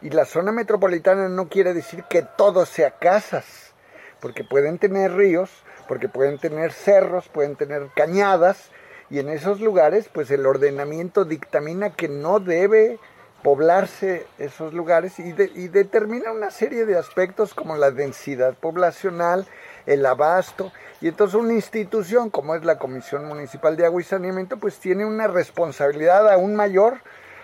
[0.00, 3.72] Y la zona metropolitana no quiere decir que todo sea casas,
[4.20, 5.50] porque pueden tener ríos,
[5.86, 8.70] porque pueden tener cerros, pueden tener cañadas,
[9.10, 12.98] y en esos lugares, pues el ordenamiento dictamina que no debe
[13.42, 19.46] poblarse esos lugares y, de- y determina una serie de aspectos como la densidad poblacional,
[19.86, 24.56] el abasto, y entonces una institución como es la Comisión Municipal de Agua y Saneamiento,
[24.56, 26.98] pues tiene una responsabilidad aún mayor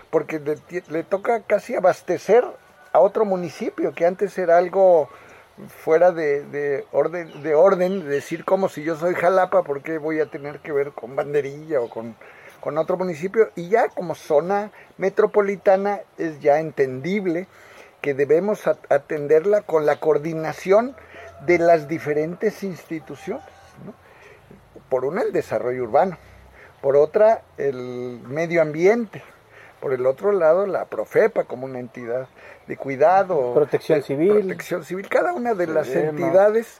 [0.09, 0.39] porque
[0.89, 2.45] le, toca casi abastecer
[2.93, 5.09] a otro municipio que antes era algo
[5.83, 10.21] fuera de, de orden, de orden, decir como si yo soy Jalapa, ¿por qué voy
[10.21, 12.15] a tener que ver con Banderilla o con,
[12.61, 13.51] con otro municipio?
[13.57, 17.47] Y ya como zona metropolitana es ya entendible
[17.99, 20.95] que debemos at- atenderla con la coordinación
[21.45, 23.45] de las diferentes instituciones.
[23.85, 23.93] ¿no?
[24.89, 26.17] Por una, el desarrollo urbano,
[26.81, 29.21] por otra, el medio ambiente,
[29.79, 32.27] por el otro lado, la Profepa como una entidad
[32.67, 34.39] de cuidado, Protección civil.
[34.39, 35.07] protección civil.
[35.07, 36.79] Cada una de las entidades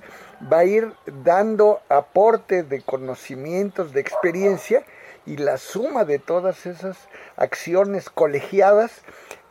[0.52, 0.94] va a ir
[1.24, 4.84] dando aporte de conocimientos, de experiencia,
[5.26, 6.98] y la suma de todas esas
[7.38, 9.02] acciones colegiadas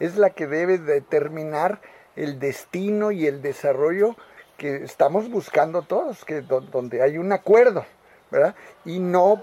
[0.01, 1.81] es la que debe determinar
[2.17, 4.17] el destino y el desarrollo
[4.59, 7.87] que estamos buscando todos, que do- donde hay un acuerdo,
[8.31, 8.55] ¿verdad?
[8.85, 9.43] Y no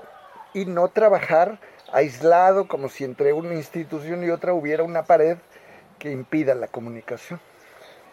[0.54, 1.60] y no trabajar
[1.92, 5.38] aislado como si entre una institución y otra hubiera una pared
[6.00, 7.40] que impida la comunicación.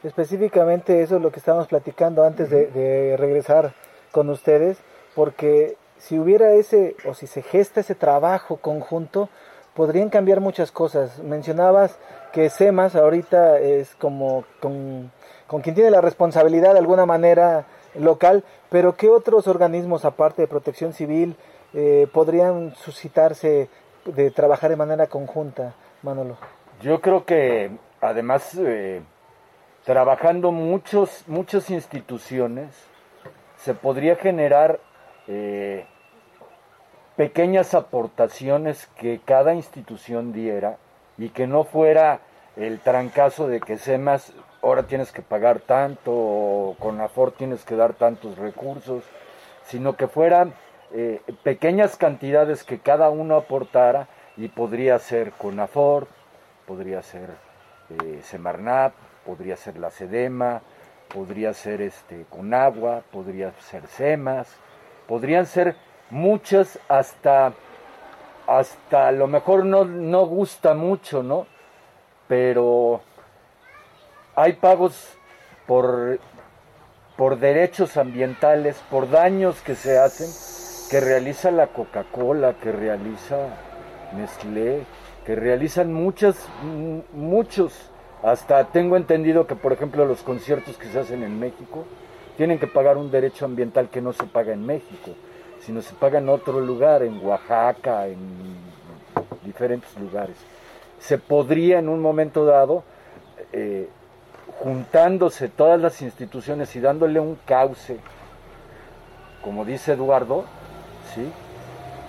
[0.03, 3.75] Específicamente eso es lo que estábamos platicando antes de, de regresar
[4.11, 4.79] con ustedes,
[5.15, 9.29] porque si hubiera ese, o si se gesta ese trabajo conjunto,
[9.75, 11.21] podrían cambiar muchas cosas.
[11.21, 11.97] Mencionabas
[12.33, 15.13] que SEMAS ahorita es como con,
[15.47, 20.49] con quien tiene la responsabilidad de alguna manera local, pero ¿qué otros organismos, aparte de
[20.49, 21.37] protección civil,
[21.75, 23.69] eh, podrían suscitarse
[24.05, 26.37] de trabajar de manera conjunta, Manolo?
[26.81, 29.03] Yo creo que además eh,
[29.85, 32.69] trabajando muchos, muchas instituciones
[33.57, 34.81] se podría generar
[35.29, 35.87] eh,
[37.17, 40.79] pequeñas aportaciones que cada institución diera
[41.19, 42.21] y que no fuera
[42.57, 47.95] el trancazo de que SEMAS ahora tienes que pagar tanto con AFOR tienes que dar
[47.95, 49.05] tantos recursos,
[49.65, 50.55] sino que fueran
[50.93, 56.07] eh, pequeñas cantidades que cada uno aportara y podría ser CONAFOR,
[56.67, 57.31] podría ser
[57.91, 58.95] eh, Semarnat,
[59.27, 60.63] podría ser la SEDEMA,
[61.13, 64.49] podría ser este Conagua, podría ser SEMAS,
[65.07, 65.77] podrían ser
[66.11, 67.53] muchas hasta
[68.47, 71.47] hasta a lo mejor no, no gusta mucho, ¿no?
[72.29, 73.03] Pero
[74.35, 75.15] hay pagos
[75.67, 76.19] por,
[77.17, 80.29] por derechos ambientales, por daños que se hacen,
[80.91, 83.37] que realiza la Coca-Cola, que realiza
[84.17, 84.85] Nestlé,
[85.25, 87.73] que realizan muchas, m- muchos,
[88.23, 91.85] hasta tengo entendido que por ejemplo los conciertos que se hacen en México
[92.37, 95.11] tienen que pagar un derecho ambiental que no se paga en México,
[95.61, 98.19] sino se paga en otro lugar, en Oaxaca, en
[99.45, 100.37] diferentes lugares.
[100.99, 102.85] Se podría en un momento dado,
[103.53, 103.89] eh,
[104.59, 107.99] juntándose todas las instituciones y dándole un cauce,
[109.43, 110.45] como dice Eduardo,
[111.15, 111.31] ¿sí?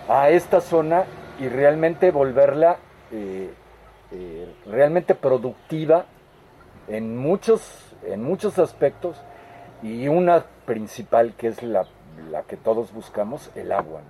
[0.07, 1.05] a esta zona
[1.39, 2.77] y realmente volverla
[3.11, 3.53] eh,
[4.11, 6.05] eh, realmente productiva
[6.87, 9.17] en muchos, en muchos aspectos
[9.81, 11.85] y una principal que es la,
[12.29, 14.01] la que todos buscamos, el agua.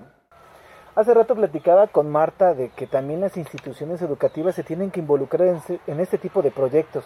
[0.96, 5.48] Hace rato platicaba con Marta de que también las instituciones educativas se tienen que involucrar
[5.48, 7.04] en, en este tipo de proyectos.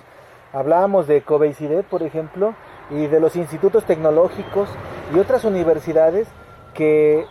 [0.54, 2.56] Hablábamos de COBEICIDET, por ejemplo,
[2.90, 4.70] y de los institutos tecnológicos
[5.14, 6.28] y otras universidades
[6.74, 7.26] que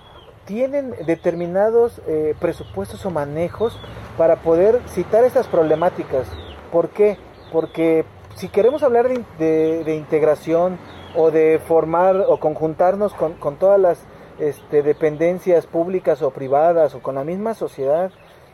[0.44, 3.78] tienen determinados eh, presupuestos o manejos
[4.16, 6.26] para poder citar estas problemáticas.
[6.70, 7.16] ¿Por qué?
[7.52, 10.78] Porque si queremos hablar de- de integración
[11.16, 13.98] o de formar o conjuntarnos con, con todas las
[14.38, 18.10] este, dependencias públicas o privadas o con la misma sociedad,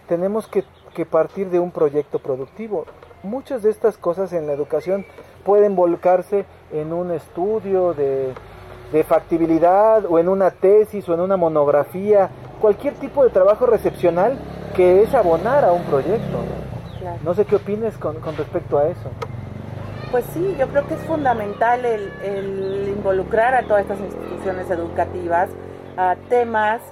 [0.06, 0.64] tenemos que,
[0.94, 2.86] que partir de un proyecto productivo.
[3.22, 5.06] Muchas de estas cosas en la educación
[5.44, 8.34] pueden volcarse en un estudio de,
[8.92, 14.38] de factibilidad o en una tesis o en una monografía, cualquier tipo de trabajo recepcional
[14.74, 16.38] que es abonar a un proyecto.
[16.38, 16.98] ¿no?
[16.98, 17.18] Claro.
[17.22, 19.10] No sé qué opines con, con respecto a eso.
[20.10, 25.48] Pues sí, yo creo que es fundamental el, el involucrar a todas estas instituciones educativas
[25.96, 26.82] a temas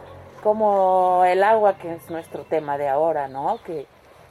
[0.43, 3.59] como el agua, que es nuestro tema de ahora, ¿no?
[3.65, 3.87] Que,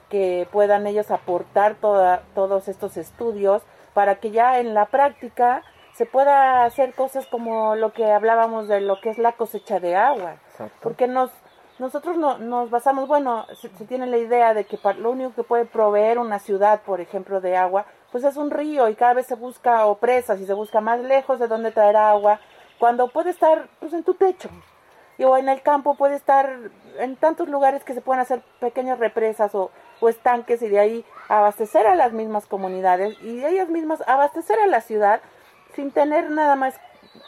[0.10, 6.06] que puedan ellos aportar toda, todos estos estudios para que ya en la práctica se
[6.06, 10.36] pueda hacer cosas como lo que hablábamos de lo que es la cosecha de agua.
[10.52, 10.78] Exacto.
[10.82, 11.30] Porque nos,
[11.78, 15.34] nosotros no, nos basamos, bueno, se, se tiene la idea de que pa- lo único
[15.34, 19.14] que puede proveer una ciudad, por ejemplo, de agua, pues es un río y cada
[19.14, 22.40] vez se busca o presas y se busca más lejos de donde traer agua,
[22.80, 24.50] cuando puede estar pues en tu techo.
[25.18, 26.50] Y, o en el campo puede estar
[26.98, 29.70] en tantos lugares que se pueden hacer pequeñas represas o,
[30.02, 34.60] o estanques y de ahí abastecer a las mismas comunidades y de ellas mismas abastecer
[34.60, 35.22] a la ciudad
[35.76, 36.76] sin tener nada más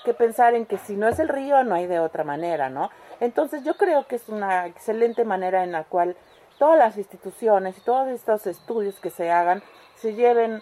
[0.05, 2.89] que pensar en que si no es el río no hay de otra manera, ¿no?
[3.19, 6.15] Entonces yo creo que es una excelente manera en la cual
[6.57, 9.61] todas las instituciones y todos estos estudios que se hagan
[9.95, 10.61] se lleven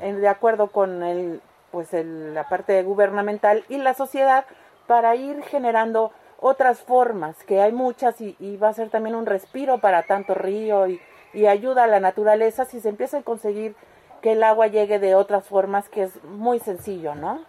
[0.00, 1.40] en- de acuerdo con el
[1.70, 4.46] pues el- la parte gubernamental y la sociedad
[4.86, 9.26] para ir generando otras formas, que hay muchas y, y va a ser también un
[9.26, 10.98] respiro para tanto río y,
[11.32, 13.74] y ayuda a la naturaleza si se empieza a conseguir
[14.22, 17.40] que el agua llegue de otras formas, que es muy sencillo, ¿no?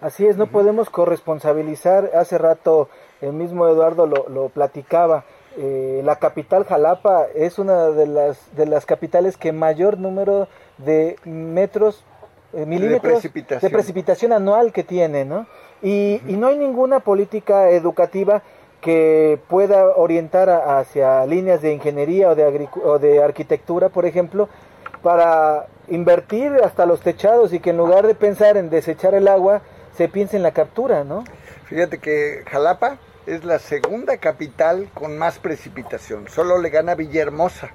[0.00, 2.10] Así es, no podemos corresponsabilizar.
[2.14, 2.88] Hace rato
[3.20, 5.24] el mismo Eduardo lo, lo platicaba.
[5.56, 10.46] eh, la capital Jalapa es una de las de las capitales que mayor número
[10.78, 12.04] de metros
[12.52, 13.60] eh, milímetros precipitación.
[13.68, 15.46] de precipitación anual que tiene, ¿no?
[15.82, 18.42] Y, y no hay ninguna política educativa
[18.80, 24.48] que pueda orientar a- hacia líneas de ingeniería o de, o de arquitectura, por ejemplo,
[25.02, 29.62] para invertir hasta los techados y que en lugar de pensar en desechar el agua,
[29.96, 31.24] se piense en la captura, ¿no?
[31.66, 36.28] Fíjate que Jalapa es la segunda capital con más precipitación.
[36.28, 37.70] Solo le gana Villahermosa.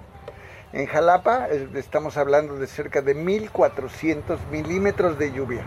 [0.71, 5.63] En Jalapa estamos hablando de cerca de 1.400 milímetros de lluvia.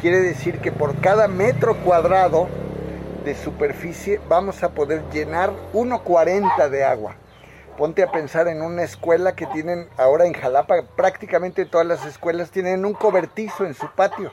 [0.00, 2.48] Quiere decir que por cada metro cuadrado
[3.24, 7.16] de superficie vamos a poder llenar 1.40 de agua.
[7.76, 12.50] Ponte a pensar en una escuela que tienen ahora en Jalapa, prácticamente todas las escuelas
[12.50, 14.30] tienen un cobertizo en su patio.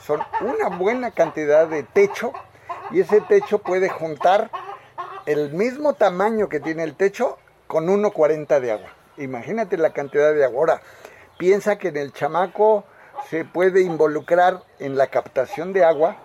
[0.00, 2.32] Son una buena cantidad de techo
[2.90, 4.50] y ese techo puede juntar
[5.26, 8.90] el mismo tamaño que tiene el techo con 1.40 de agua.
[9.18, 10.60] Imagínate la cantidad de agua.
[10.60, 10.82] Ahora,
[11.36, 12.84] piensa que en el chamaco
[13.28, 16.16] se puede involucrar en la captación de agua,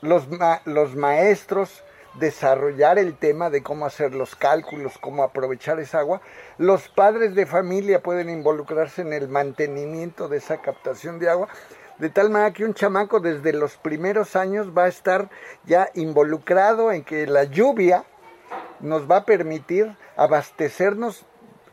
[0.00, 1.82] los, ma- los maestros
[2.14, 6.20] desarrollar el tema de cómo hacer los cálculos, cómo aprovechar esa agua,
[6.56, 11.48] los padres de familia pueden involucrarse en el mantenimiento de esa captación de agua,
[11.98, 15.30] de tal manera que un chamaco desde los primeros años va a estar
[15.64, 18.04] ya involucrado en que la lluvia
[18.80, 21.24] nos va a permitir abastecernos.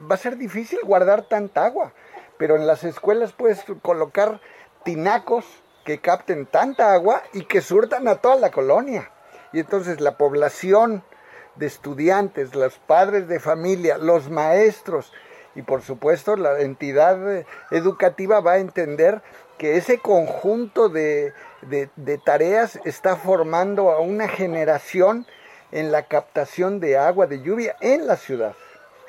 [0.01, 1.93] Va a ser difícil guardar tanta agua,
[2.38, 4.41] pero en las escuelas puedes colocar
[4.84, 5.45] tinacos
[5.86, 9.11] que capten tanta agua y que surtan a toda la colonia.
[9.53, 11.03] Y entonces la población
[11.55, 15.13] de estudiantes, los padres de familia, los maestros
[15.55, 19.21] y por supuesto la entidad eh, educativa va a entender
[19.57, 21.31] que ese conjunto de,
[21.61, 25.25] de- de tareas está formando a una generación
[25.71, 28.53] en la captación de agua de lluvia en la ciudad.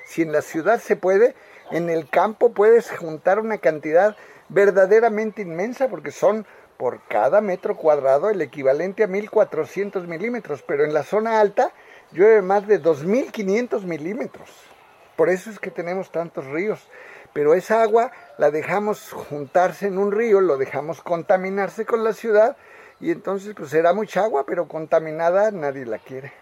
[0.07, 1.35] Si en la ciudad se puede,
[1.73, 4.17] en el campo puedes juntar una cantidad
[4.49, 10.93] verdaderamente inmensa porque son por cada metro cuadrado el equivalente a 1400 milímetros, pero en
[10.93, 11.73] la zona alta
[12.13, 14.51] llueve más de 2500 milímetros.
[15.17, 16.87] Por eso es que tenemos tantos ríos.
[17.33, 22.57] Pero esa agua la dejamos juntarse en un río, lo dejamos contaminarse con la ciudad
[22.99, 26.33] y entonces pues será mucha agua, pero contaminada nadie la quiere.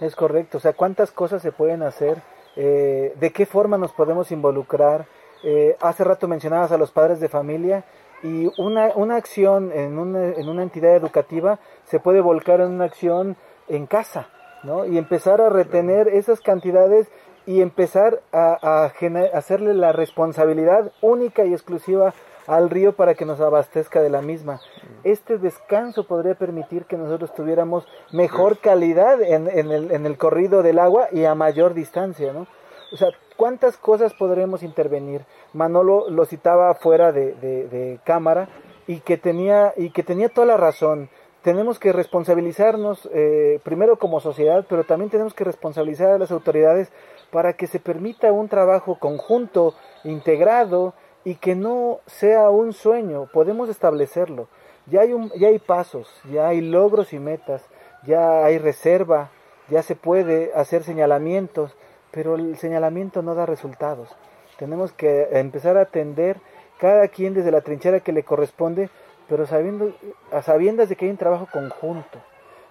[0.00, 2.22] Es correcto, o sea, cuántas cosas se pueden hacer,
[2.56, 5.06] eh, de qué forma nos podemos involucrar.
[5.46, 7.84] Eh, hace rato mencionabas a los padres de familia
[8.22, 12.86] y una, una acción en una, en una entidad educativa se puede volcar en una
[12.86, 13.36] acción
[13.68, 14.28] en casa,
[14.62, 14.86] ¿no?
[14.86, 17.08] Y empezar a retener esas cantidades
[17.44, 18.90] y empezar a,
[19.34, 22.14] hacerle la responsabilidad única y exclusiva
[22.46, 24.60] al río para que nos abastezca de la misma.
[25.02, 30.62] Este descanso podría permitir que nosotros tuviéramos mejor calidad en, en el, en el corrido
[30.62, 32.46] del agua y a mayor distancia, ¿no?
[32.92, 35.22] O sea, ¿cuántas cosas podremos intervenir?
[35.52, 38.48] Manolo lo citaba fuera de, cámara
[38.86, 41.08] y que tenía y que tenía toda la razón.
[41.42, 46.90] Tenemos que responsabilizarnos eh, primero como sociedad, pero también tenemos que responsabilizar a las autoridades
[47.30, 49.74] para que se permita un trabajo conjunto,
[50.04, 53.28] integrado y que no sea un sueño.
[53.32, 54.48] Podemos establecerlo.
[54.86, 57.62] Ya hay un, ya hay pasos, ya hay logros y metas,
[58.06, 59.30] ya hay reserva,
[59.68, 61.74] ya se puede hacer señalamientos,
[62.14, 64.08] pero el señalamiento no da resultados.
[64.56, 66.36] Tenemos que empezar a atender
[66.78, 68.88] cada quien desde la trinchera que le corresponde,
[69.28, 69.92] pero sabiendo,
[70.30, 72.20] a sabiendas de que hay un trabajo conjunto.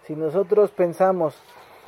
[0.08, 1.36] Si nosotros pensamos,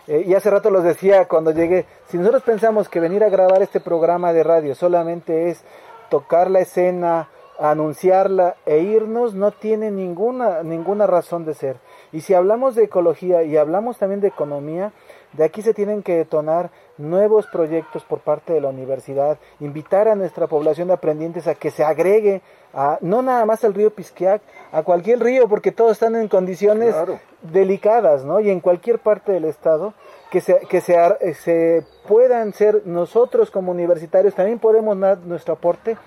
[0.08, 3.62] eh, y hace rato los decía cuando llegué, si nosotros pensamos que venir a grabar
[3.62, 5.64] este programa de radio solamente es
[6.10, 11.78] tocar la escena, anunciarla e irnos, no tiene ninguna, ninguna razón de ser.
[12.12, 14.92] Y si hablamos de ecología y hablamos también de economía,
[15.38, 20.16] de aquí se tienen que detonar nuevos proyectos por parte de la universidad, invitar a
[20.16, 22.42] nuestra población de aprendientes a que se agregue
[22.74, 26.94] a, no nada más al río Pisquiac, a cualquier río, porque todos están en condiciones
[26.94, 27.20] Claro.
[27.42, 28.40] delicadas, ¿no?
[28.40, 29.94] Y en cualquier parte del estado,
[30.32, 30.96] que se, que se,
[31.36, 35.98] se puedan ser nosotros como universitarios, también podemos dar nuestro aporte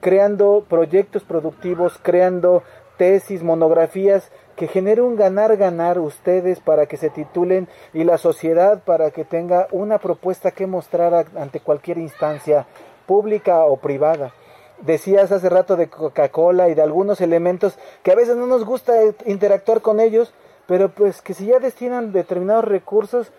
[0.00, 2.62] creando proyectos productivos, creando
[2.98, 9.12] tesis, monografías que genere un ganar-ganar ustedes para que se titulen y la sociedad para
[9.12, 12.66] que tenga una propuesta que mostrar ante cualquier instancia
[13.06, 14.34] pública o privada.
[14.80, 19.02] Decías hace rato de Coca-Cola y de algunos elementos que a veces no nos gusta
[19.02, 20.34] eh, interactuar con ellos,
[20.66, 23.32] pero pues que si ya destinan determinados recursos,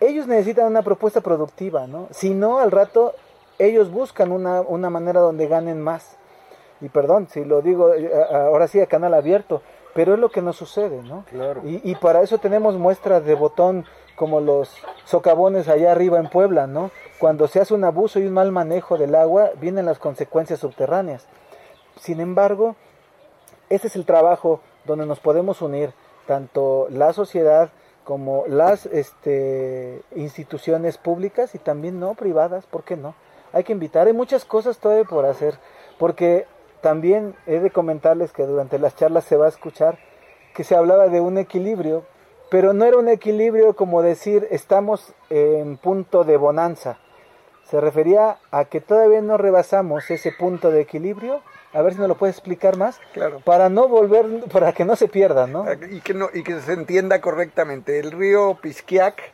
[0.00, 2.08] ellos necesitan una propuesta productiva, ¿no?
[2.10, 3.14] Si no, al rato
[3.58, 6.16] ellos buscan una, una manera donde ganen más.
[6.84, 9.62] Y perdón, si lo digo eh, ahora sí a canal abierto,
[9.94, 11.24] pero es lo que nos sucede, ¿no?
[11.30, 11.62] Claro.
[11.64, 14.70] Y, y para eso tenemos muestras de botón como los
[15.06, 16.90] socavones allá arriba en Puebla, ¿no?
[17.18, 21.26] Cuando se hace un abuso y un mal manejo del agua, vienen las consecuencias subterráneas.
[21.98, 22.76] Sin embargo,
[23.70, 25.94] ese es el trabajo donde nos podemos unir,
[26.26, 27.70] tanto la sociedad
[28.04, 33.14] como las este, instituciones públicas y también no privadas, ¿por qué no?
[33.54, 35.54] Hay que invitar, hay muchas cosas todavía por hacer,
[35.98, 36.46] porque
[36.84, 39.96] también he de comentarles que durante las charlas se va a escuchar
[40.54, 42.04] que se hablaba de un equilibrio,
[42.50, 46.98] pero no era un equilibrio como decir estamos en punto de bonanza,
[47.70, 51.40] se refería a que todavía no rebasamos ese punto de equilibrio.
[51.72, 53.00] A ver si nos lo puedes explicar más.
[53.14, 53.40] Claro.
[53.40, 55.64] Para no volver, para que no se pierda, ¿no?
[55.90, 57.98] Y que, no, y que se entienda correctamente.
[57.98, 59.32] El río Pisquiac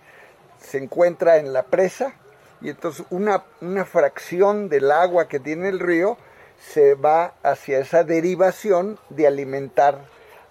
[0.61, 2.15] se encuentra en la presa
[2.61, 6.17] y entonces una, una fracción del agua que tiene el río
[6.61, 9.99] se va hacia esa derivación de alimentar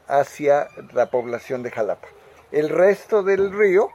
[0.08, 2.08] hacia la población de Jalapa.
[2.52, 3.90] El resto del río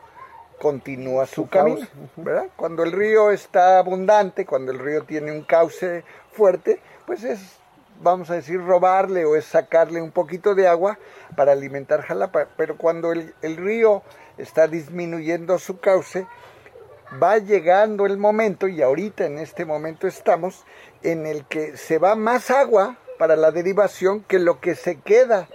[0.61, 1.87] continúa su, Su camino.
[2.17, 2.47] ¿verdad?
[2.57, 7.41] Cuando el río está abundante, cuando el río tiene un cauce fuerte, pues es,
[8.01, 10.99] vamos a decir, robarle o es sacarle un poquito de agua
[11.37, 12.47] para alimentar Jalapa.
[12.57, 14.03] Pero cuando el, el río
[14.39, 16.27] está disminuyendo su cauce,
[17.23, 20.65] va llegando el momento, y ahorita en este momento estamos,
[21.03, 25.49] en el que se va más agua para la derivación que lo que se queda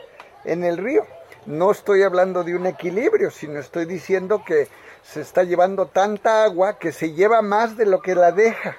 [0.46, 1.06] en el río.
[1.46, 4.68] No estoy hablando de un equilibrio, sino estoy diciendo que
[5.04, 8.78] se está llevando tanta agua que se lleva más de lo que la deja.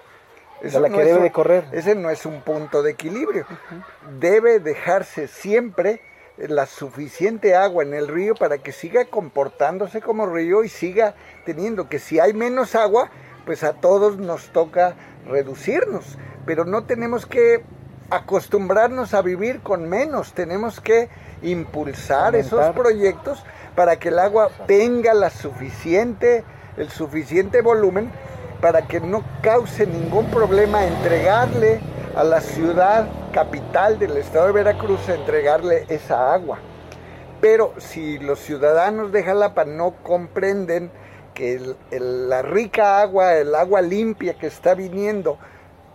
[0.62, 1.64] De la que debe un- de correr.
[1.72, 3.46] Ese no es un punto de equilibrio.
[4.18, 6.02] Debe dejarse siempre
[6.48, 11.14] la suficiente agua en el río para que siga comportándose como río y siga
[11.44, 13.10] teniendo que si hay menos agua,
[13.44, 14.94] pues a todos nos toca
[15.26, 17.62] reducirnos, pero no tenemos que
[18.10, 21.08] acostumbrarnos a vivir con menos, tenemos que
[21.42, 23.44] impulsar esos proyectos
[23.76, 26.44] para que el agua tenga la suficiente
[26.76, 28.10] el suficiente volumen
[28.60, 31.80] para que no cause ningún problema entregarle
[32.20, 36.58] a la ciudad capital del estado de Veracruz, entregarle esa agua.
[37.40, 40.90] Pero si los ciudadanos de Jalapa no comprenden
[41.32, 45.38] que la rica agua, el agua limpia que está viniendo,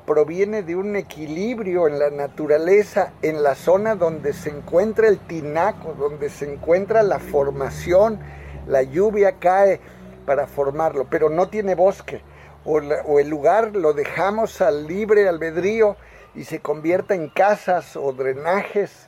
[0.08, 5.94] proviene de un equilibrio en la naturaleza, en la zona donde se encuentra el tinaco,
[5.94, 8.20] donde se encuentra la formación,
[8.66, 9.80] la lluvia cae
[10.26, 12.24] para formarlo, pero no tiene bosque,
[12.64, 15.98] o el lugar lo dejamos al libre albedrío
[16.36, 19.08] y se convierta en casas o drenajes,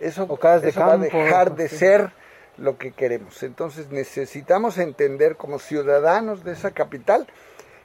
[0.00, 1.76] eso, O casas de eso va a dejar de sí.
[1.76, 2.12] ser
[2.56, 3.42] lo que queremos.
[3.42, 7.26] Entonces necesitamos entender como ciudadanos de esa capital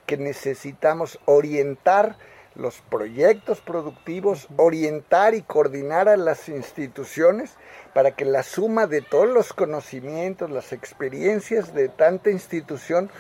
[0.06, 2.18] que necesitamos orientar
[2.56, 7.56] los proyectos productivos, orientar y coordinar a las instituciones
[7.94, 13.12] para que la suma de todos los conocimientos, las experiencias de tanta institución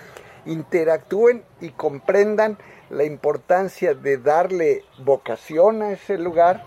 [0.46, 2.58] interactúen y comprendan
[2.90, 6.64] la importancia de darle vocación a ese lugar,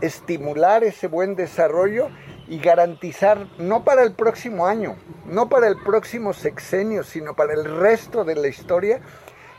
[0.00, 2.08] estimular ese buen desarrollo
[2.48, 4.96] y garantizar, no para el próximo año,
[5.26, 9.00] no para el próximo sexenio, sino para el resto de la historia,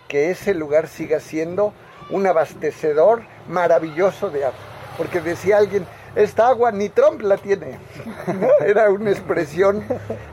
[0.07, 1.73] que ese lugar siga siendo
[2.09, 4.59] un abastecedor maravilloso de agua.
[4.97, 5.85] Porque decía alguien,
[6.15, 7.77] esta agua ni Trump la tiene.
[8.65, 9.83] Era una expresión,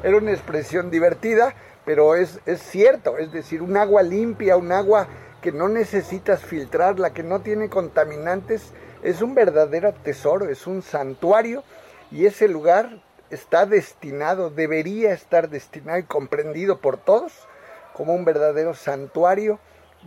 [0.02, 1.54] era una expresión divertida,
[1.84, 5.06] pero es, es cierto, es decir, un agua limpia, un agua
[5.44, 8.72] que no necesitas filtrar, la que no tiene contaminantes,
[9.02, 11.64] es un verdadero tesoro, es un santuario
[12.10, 17.46] y ese lugar está destinado, debería estar destinado y comprendido por todos
[17.92, 19.58] como un verdadero santuario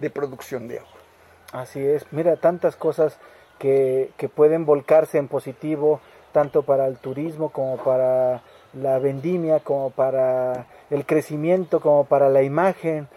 [0.02, 0.90] de producción de agua.
[1.52, 3.20] Así es, mira, tantas cosas
[3.60, 8.42] que, que pueden volcarse en positivo, tanto para el turismo como para
[8.74, 13.08] la vendimia, como para el crecimiento, como para la imagen,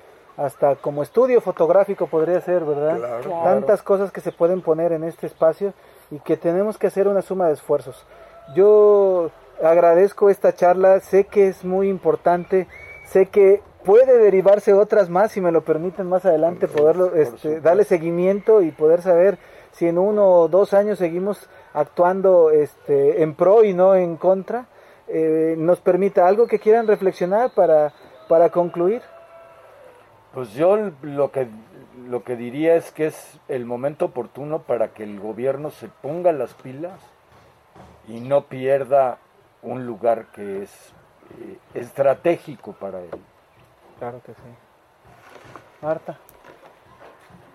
[0.41, 2.97] hasta como estudio fotográfico podría ser, ¿verdad?
[2.97, 3.43] Claro.
[3.45, 5.75] Tantas cosas que se pueden poner en este espacio
[6.11, 8.07] y que tenemos que hacer una suma de esfuerzos.
[8.55, 9.31] Yo
[9.63, 12.69] agradezco esta charla, sé que es muy importante,
[13.05, 17.85] sé que puede derivarse otras más, si me lo permiten más adelante, poderlo, este, darle
[17.85, 19.39] seguimiento y poder saber
[19.73, 24.69] si en uno o dos años seguimos actuando este, en pro y no en contra,
[25.07, 27.93] eh, nos permita algo que quieran reflexionar para,
[28.27, 29.03] para concluir.
[30.33, 31.49] Pues yo lo que,
[32.07, 36.33] lo que diría es que es el momento oportuno para que el gobierno se ponga
[36.33, 37.01] las pilas
[38.07, 39.19] y no pierda
[39.63, 40.93] un lugar que es
[41.41, 43.11] eh, estratégico para él.
[43.99, 44.41] Claro que sí.
[45.83, 46.17] Marta.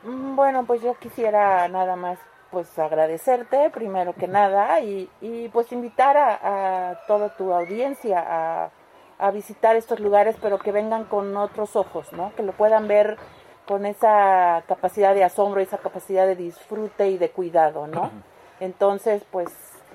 [0.03, 2.19] Mm, Bueno, pues yo quisiera nada más
[2.51, 8.69] pues agradecerte primero que nada y, y pues invitar a, a toda tu audiencia a,
[9.17, 12.33] a visitar estos lugares pero que vengan con otros ojos, ¿no?
[12.35, 13.17] Que lo puedan ver
[13.65, 18.11] con esa capacidad de asombro, esa capacidad de disfrute y de cuidado, ¿no?
[18.59, 19.49] Entonces, pues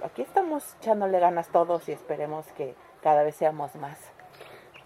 [0.04, 3.98] aquí estamos echándole ganas todos y esperemos que cada vez seamos más.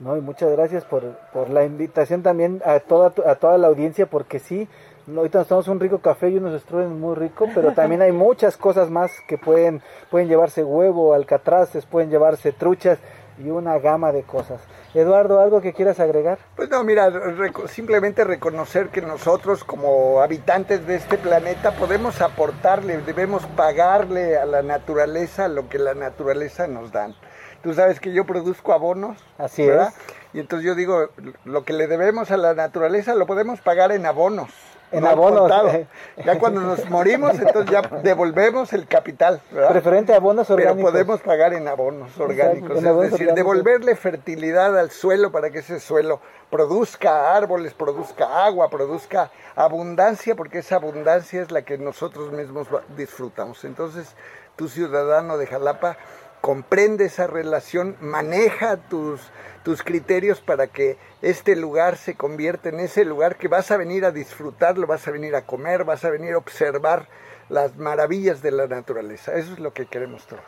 [0.01, 4.07] No, y muchas gracias por, por la invitación también a toda, a toda la audiencia,
[4.07, 4.69] porque sí,
[5.09, 8.57] ahorita nos tomamos un rico café y unos strudels muy rico, pero también hay muchas
[8.57, 12.99] cosas más que pueden, pueden llevarse huevo, alcatraces, pueden llevarse truchas
[13.39, 14.61] y una gama de cosas.
[14.95, 16.39] Eduardo, ¿algo que quieras agregar?
[16.55, 22.99] Pues no, mira, reco- simplemente reconocer que nosotros como habitantes de este planeta podemos aportarle,
[22.99, 27.15] debemos pagarle a la naturaleza lo que la naturaleza nos dan.
[27.63, 29.89] Tú sabes que yo produzco abonos, Así ¿verdad?
[29.89, 30.15] es.
[30.35, 31.09] Y entonces yo digo,
[31.45, 34.51] lo que le debemos a la naturaleza lo podemos pagar en abonos.
[34.95, 35.51] En abonos.
[36.25, 39.71] Ya cuando nos morimos, entonces ya devolvemos el capital, ¿verdad?
[39.71, 40.91] Preferente a abonos Pero orgánicos.
[40.93, 42.95] podemos pagar en abonos orgánicos, en es decir,
[43.29, 43.35] orgánicos.
[43.35, 46.21] devolverle fertilidad al suelo para que ese suelo
[46.51, 53.65] produzca árboles, produzca agua, produzca abundancia, porque esa abundancia es la que nosotros mismos disfrutamos.
[53.65, 54.15] Entonces,
[54.57, 55.97] tu ciudadano de Jalapa
[56.45, 59.31] comprende esa relación, maneja tus,
[59.63, 64.05] tus criterios para que este lugar se convierta en ese lugar que vas a venir
[64.05, 67.09] a disfrutarlo, vas a venir a comer, vas a venir a observar
[67.49, 69.35] las maravillas de la naturaleza.
[69.35, 70.45] Eso es lo que queremos todos.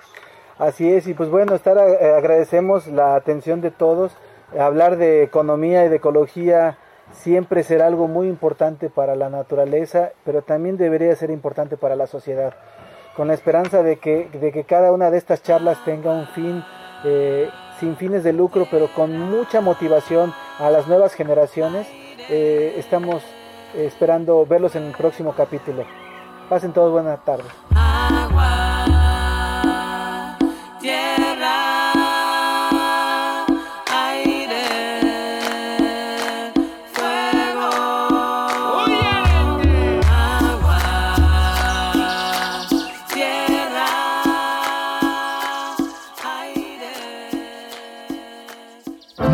[0.59, 4.14] Así es, y pues bueno, estar, eh, agradecemos la atención de todos.
[4.59, 6.76] Hablar de economía y de ecología
[7.12, 12.07] siempre será algo muy importante para la naturaleza, pero también debería ser importante para la
[12.07, 12.55] sociedad.
[13.16, 16.62] Con la esperanza de que, de que cada una de estas charlas tenga un fin
[17.04, 17.48] eh,
[17.80, 21.86] sin fines de lucro, pero con mucha motivación a las nuevas generaciones,
[22.28, 23.22] eh, estamos
[23.74, 25.84] esperando verlos en el próximo capítulo.
[26.50, 27.76] Pasen todos buenas tardes.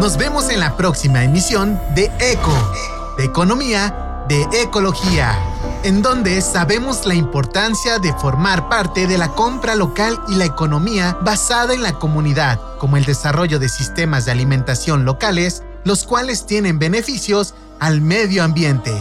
[0.03, 2.74] Nos vemos en la próxima emisión de ECO,
[3.16, 5.38] de economía, de ecología,
[5.84, 11.16] en donde sabemos la importancia de formar parte de la compra local y la economía
[11.22, 16.80] basada en la comunidad, como el desarrollo de sistemas de alimentación locales, los cuales tienen
[16.80, 19.00] beneficios al medio ambiente.